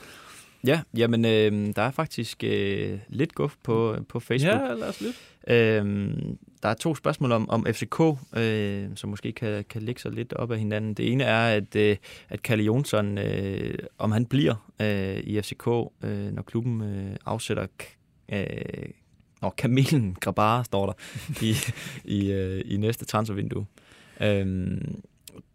[0.66, 4.60] Ja, jamen øh, der er faktisk øh, lidt guf på, på Facebook.
[4.60, 5.16] Ja, lad os lidt.
[5.48, 8.00] Øhm, der er to spørgsmål om, om FCK,
[8.36, 10.94] øh, som måske kan, kan lægge sig lidt op af hinanden.
[10.94, 11.96] Det ene er, at, øh,
[12.28, 15.66] at Kalle Jonsson, øh, om han bliver øh, i FCK,
[16.04, 17.66] øh, når klubben øh, afsætter
[18.32, 18.46] øh,
[19.42, 20.92] når Kamelen Grabara står der
[21.42, 21.56] i,
[22.04, 23.66] i, øh, i næste transfervindue.
[24.22, 25.02] Øhm,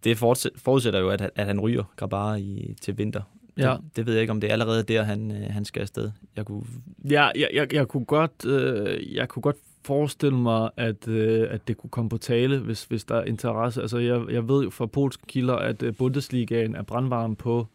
[0.04, 3.22] det forudsætter jo, at, at han ryger Grabara i, til vinter.
[3.58, 3.72] Ja.
[3.72, 6.12] Det, det ved jeg ikke, om det er allerede der, han, øh, han skal afsted.
[6.36, 6.64] Jeg kunne...
[7.10, 9.56] Ja, jeg, jeg, jeg, kunne godt, øh, jeg kunne godt
[9.86, 13.82] forestille mig, at, øh, at det kunne komme på tale, hvis, hvis der er interesse.
[13.82, 17.68] Altså, jeg, jeg ved jo fra polske kilder, at øh, Bundesligaen er brandvarm på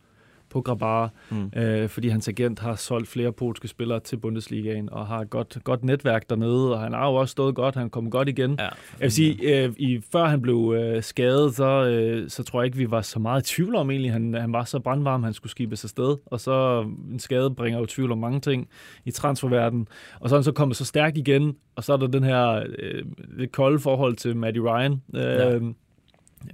[0.52, 1.50] på Grabara, mm.
[1.56, 5.58] øh, fordi hans agent har solgt flere polske spillere til Bundesligaen og har et godt,
[5.64, 8.56] godt netværk dernede, og han har jo også stået godt, han kom godt igen.
[8.58, 12.60] Ja, jeg vil sige, øh, i, før han blev øh, skadet, så, øh, så tror
[12.60, 15.22] jeg ikke, vi var så meget i tvivl om egentlig, han, han var så brandvarm,
[15.22, 18.68] han skulle skibes afsted, og så en skade bringer jo tvivl om mange ting
[19.04, 19.88] i transferverdenen,
[20.20, 22.64] og så er han så kommet så stærkt igen, og så er der den her
[22.78, 23.04] øh,
[23.38, 25.58] lidt kolde forhold til Matty Ryan, øh, ja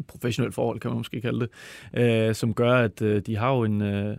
[0.08, 1.50] professionelt forhold, kan man måske kalde det,
[2.28, 4.16] øh, som gør, at øh, de har jo en, øh,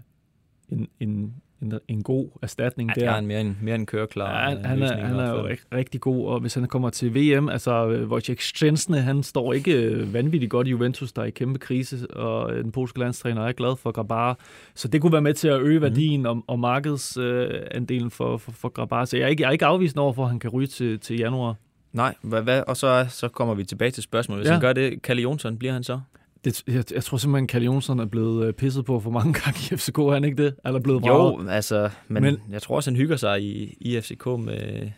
[0.70, 3.11] en, en, en, en god erstatning ja, der.
[3.11, 6.28] Ja, en mere en, mere en køreklar ja, han, er, han er jo rigtig god,
[6.28, 10.67] og hvis han kommer til VM, altså Wojciech Szczęsny, han står ikke øh, vanvittigt godt
[10.67, 14.36] i Juventus, der er i kæmpe krise, og den polske landstræner er glad for Grabara,
[14.76, 15.84] så det kunne være med til at øge mhm.
[15.84, 16.26] værdien mm.
[16.26, 19.65] og, og markedsandelen øh, for, for, for Grabara, så jeg er ikke, jeg er ikke
[19.65, 21.55] afvist over for, at han kan ryge til, til januar.
[21.94, 24.42] Nej, hvad, hvad, og så, så kommer vi tilbage til spørgsmålet.
[24.42, 24.54] Hvis ja.
[24.54, 26.00] han gør det, Kalle Jonsson, bliver han så?
[26.46, 29.60] Det, jeg, jeg tror simpelthen, Kalle Jonsson er blevet øh, pisset på for mange gange
[29.72, 30.56] i FCK, er han ikke det?
[30.66, 34.26] Eller blevet Jo, altså, men, men jeg tror også, han hygger sig i, i FCK
[34.26, 34.90] med...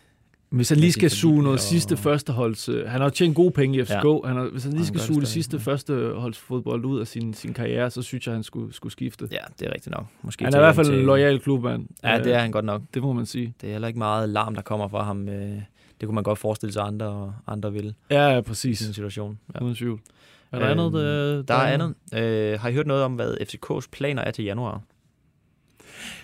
[0.50, 1.60] Hvis han lige skal suge noget og...
[1.60, 2.70] sidste førsteholds...
[2.70, 3.92] Øh, han har tjent gode penge i FCK.
[3.92, 4.20] Ja.
[4.26, 5.72] Han har, hvis han lige han skal suge det, sidste ja.
[5.72, 9.28] førsteholdsfodbold ud af sin, sin karriere, så synes jeg, han skulle, skulle skifte.
[9.32, 10.06] Ja, det er rigtigt nok.
[10.22, 11.88] Måske han er i hvert fald en lojal klubmand.
[12.04, 12.82] Ja, det er han godt nok.
[12.94, 13.54] Det må man sige.
[13.62, 15.30] Det er heller ikke meget larm, der kommer fra ham.
[15.30, 15.62] Øh
[16.02, 17.94] det kunne man godt forestille sig, andre, andre vil.
[18.10, 18.82] Ja, præcis.
[18.82, 19.40] I den situation.
[19.56, 19.64] Ja.
[19.64, 20.00] Uden tvivl.
[20.52, 20.94] Er der øhm, andet?
[20.94, 21.94] Der, der, der er andet.
[22.14, 24.82] Øh, har I hørt noget om, hvad FCK's planer er til januar?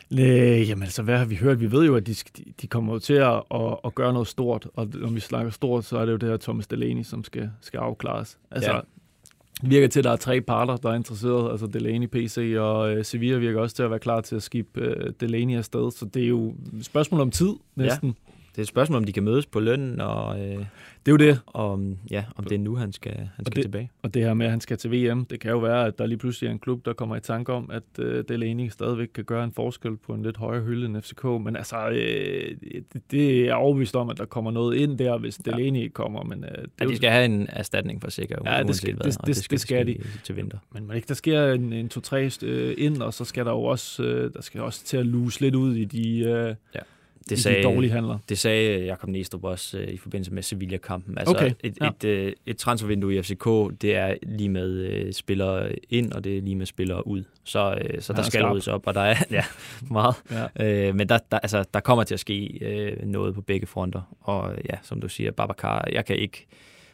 [0.09, 1.59] Nej, jamen altså, hvad har vi hørt?
[1.59, 2.15] Vi ved jo, at de,
[2.61, 5.97] de kommer til at, at, at gøre noget stort, og når vi snakker stort, så
[5.97, 8.37] er det jo det her Thomas Delaney, som skal, skal afklares.
[8.51, 8.79] Altså, ja.
[9.61, 11.51] Det virker til, at der er tre parter, der er interesseret.
[11.51, 14.81] Altså Delaney, PC og øh, Sevilla virker også til at være klar til at skibe
[14.81, 15.91] øh, Delaney afsted.
[15.91, 18.15] Så det er jo et spørgsmål om tid næsten.
[18.57, 20.57] Ja det er et spørgsmål, om de kan mødes på lønnen, og, øh, det
[21.05, 21.41] er jo det.
[21.45, 23.91] Og, om, ja, om det er nu, han skal, han skal det, tilbage.
[24.01, 26.05] Og det her med, at han skal til VM, det kan jo være, at der
[26.05, 29.23] lige pludselig er en klub, der kommer i tanke om, at øh, Delaney stadigvæk kan
[29.23, 31.23] gøre en forskel på en lidt højere hylde end FCK.
[31.23, 32.55] Men altså, øh,
[33.11, 35.51] det er overbevist om, at der kommer noget ind der, hvis ja.
[35.51, 36.23] Delaney kommer.
[36.23, 39.05] Men, øh, det ja, de skal have en erstatning for sikker, ja, det skal, hvad,
[39.05, 39.97] det, det, det, skal, det skal de.
[40.23, 40.57] Til vinter.
[40.71, 43.63] Men man ikke, der sker en, en to-tre øh, ind, og så skal der jo
[43.63, 46.19] også, øh, der skal også til at luse lidt ud i de...
[46.19, 46.79] Øh, ja
[47.29, 48.17] det sagde, de dårlige handler.
[48.29, 51.17] Det sagde Jakob Næstrup også uh, i forbindelse med Sevilla-kampen.
[51.17, 51.51] Altså okay.
[51.63, 51.89] et, ja.
[52.03, 53.45] et, uh, et transfervindue i FCK,
[53.81, 57.23] det er lige med uh, spillere ind, og det er lige med spillere ud.
[57.43, 59.43] Så, uh, så der skal ryddes op, og der er ja,
[59.81, 60.15] meget.
[60.57, 60.89] Ja.
[60.89, 62.59] Uh, men der, der, altså, der kommer til at ske
[63.01, 64.15] uh, noget på begge fronter.
[64.21, 66.47] Og ja, som du siger, Babacar, jeg kan ikke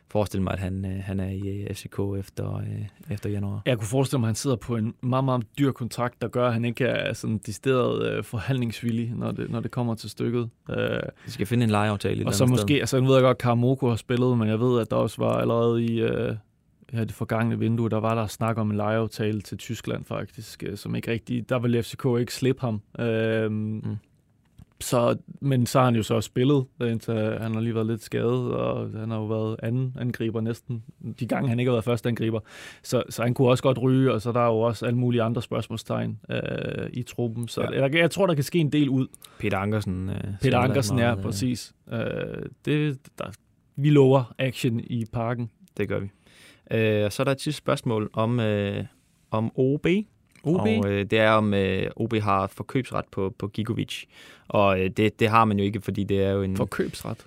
[0.09, 3.61] forestille mig, at han, øh, han er i øh, FCK efter, øh, efter januar.
[3.65, 6.47] Jeg kunne forestille mig, at han sidder på en meget, meget dyr kontrakt, der gør,
[6.47, 10.49] at han ikke er sådan decideret øh, forhandlingsvillig, når det, når det kommer til stykket.
[10.69, 12.27] Øh, Vi skal finde en lejeaftale.
[12.27, 12.79] Og så måske, sted.
[12.79, 15.21] altså jeg ved jeg godt, at Karamoko har spillet, men jeg ved, at der også
[15.21, 16.01] var allerede i...
[16.01, 16.35] Øh,
[16.93, 20.77] ja, det forgangne vindue, der var der snak om en lejeaftale til Tyskland faktisk, øh,
[20.77, 22.81] som ikke rigtig, der ville FCK ikke slippe ham.
[22.99, 23.97] Øh, mm.
[24.84, 28.51] Så, men så har han jo så spillet, indtil han har lige været lidt skadet,
[28.53, 30.84] og han har jo været anden angriber næsten,
[31.19, 32.39] de gange han ikke har været første angriber.
[32.84, 35.21] Så, så han kunne også godt ryge, og så der er jo også alle mulige
[35.21, 37.47] andre spørgsmålstegn øh, i truppen.
[37.47, 37.81] Så ja.
[37.81, 39.07] jeg, jeg tror, der kan ske en del ud.
[39.39, 40.09] Peter Ankersen.
[40.09, 41.73] Øh, Peter Ankersen, meget, ja, øh, præcis.
[41.91, 41.99] Øh,
[42.65, 43.25] det, der,
[43.75, 45.49] vi lover action i parken.
[45.77, 46.09] Det gør vi.
[46.71, 48.86] Øh, så er der et sidste spørgsmål om, øh,
[49.31, 49.88] om OB.
[50.43, 50.59] OB?
[50.59, 54.03] Og øh, det er, om øh, OB har forkøbsret på, på Gigovic.
[54.47, 56.57] Og øh, det, det har man jo ikke, fordi det er jo en...
[56.57, 57.17] Forkøbsret?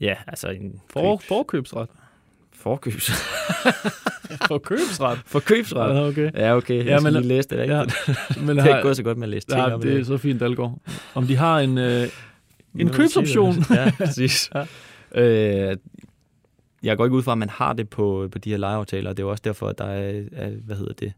[0.00, 0.80] Ja, altså en...
[0.90, 1.88] For, forkøbsret?
[2.52, 3.10] Forkøbs.
[4.48, 5.18] Forkøbsret?
[5.26, 5.94] Forkøbsret.
[5.94, 6.30] Ja, okay.
[6.34, 6.76] Ja, okay.
[6.76, 7.62] Jeg ja, men, lige læse det.
[7.62, 7.74] Ikke?
[7.74, 7.84] Ja,
[8.46, 10.16] men det er ikke gået så godt med at læse ting ja, det er så
[10.16, 10.78] fint, Dalgaard.
[11.14, 12.08] Om de har en, øh,
[12.78, 13.54] en købsoption.
[13.70, 14.50] ja, præcis.
[14.54, 14.66] ja.
[15.22, 15.76] Øh,
[16.82, 19.16] jeg går ikke ud fra, at man har det på, på de her lejeaftaler, og
[19.16, 21.12] det er jo også derfor, at der er, er hvad hedder det,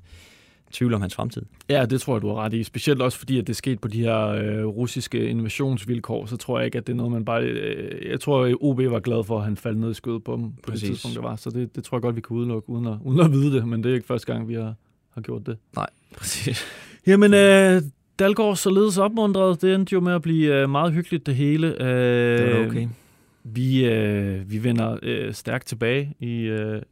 [0.73, 1.43] tvivl om hans fremtid.
[1.69, 2.63] Ja, det tror jeg, du har ret i.
[2.63, 6.59] Specielt også fordi, at det er sket på de her øh, russiske invasionsvilkår, så tror
[6.59, 7.43] jeg ikke, at det er noget, man bare...
[7.43, 10.37] Øh, jeg tror, at OB var glad for, at han faldt ned i skødet på
[10.37, 10.81] dem på Præcis.
[10.81, 11.37] det tidspunkt, det var.
[11.37, 13.69] Så det, det tror jeg godt, vi kan udelukke, uden at, uden at vide det.
[13.69, 14.75] Men det er ikke første gang, vi har,
[15.11, 15.57] har gjort det.
[15.77, 16.65] Nej, præcis.
[17.07, 17.83] Jamen, øh,
[18.19, 19.63] Dalgaard således opmuntret.
[19.63, 21.83] Det endte jo med at blive øh, meget hyggeligt, det hele.
[21.83, 22.89] Øh, det var okay.
[23.45, 26.83] Vi, øh, vi vender øh, stærkt tilbage i, øh,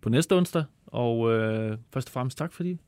[0.00, 2.78] på næste onsdag, og øh, først og fremmest tak, fordi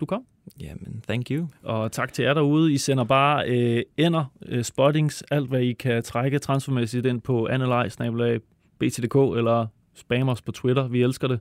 [0.00, 0.22] du kom.
[0.60, 1.48] Jamen, thank you.
[1.62, 2.72] Og tak til jer derude.
[2.72, 7.46] I sender bare øh, ender, øh, spottings, alt hvad I kan trække transfermæssigt ind på
[7.46, 8.40] analyse,
[8.78, 10.88] btdk eller spam os på Twitter.
[10.88, 11.40] Vi elsker det.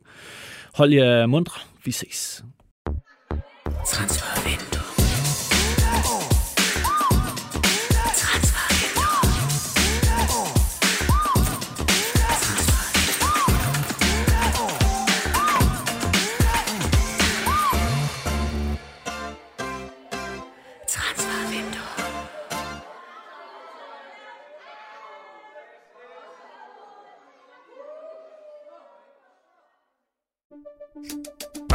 [0.76, 1.62] Hold jer mundre.
[1.86, 2.46] Vi ses.
[3.86, 4.67] Transfervindue.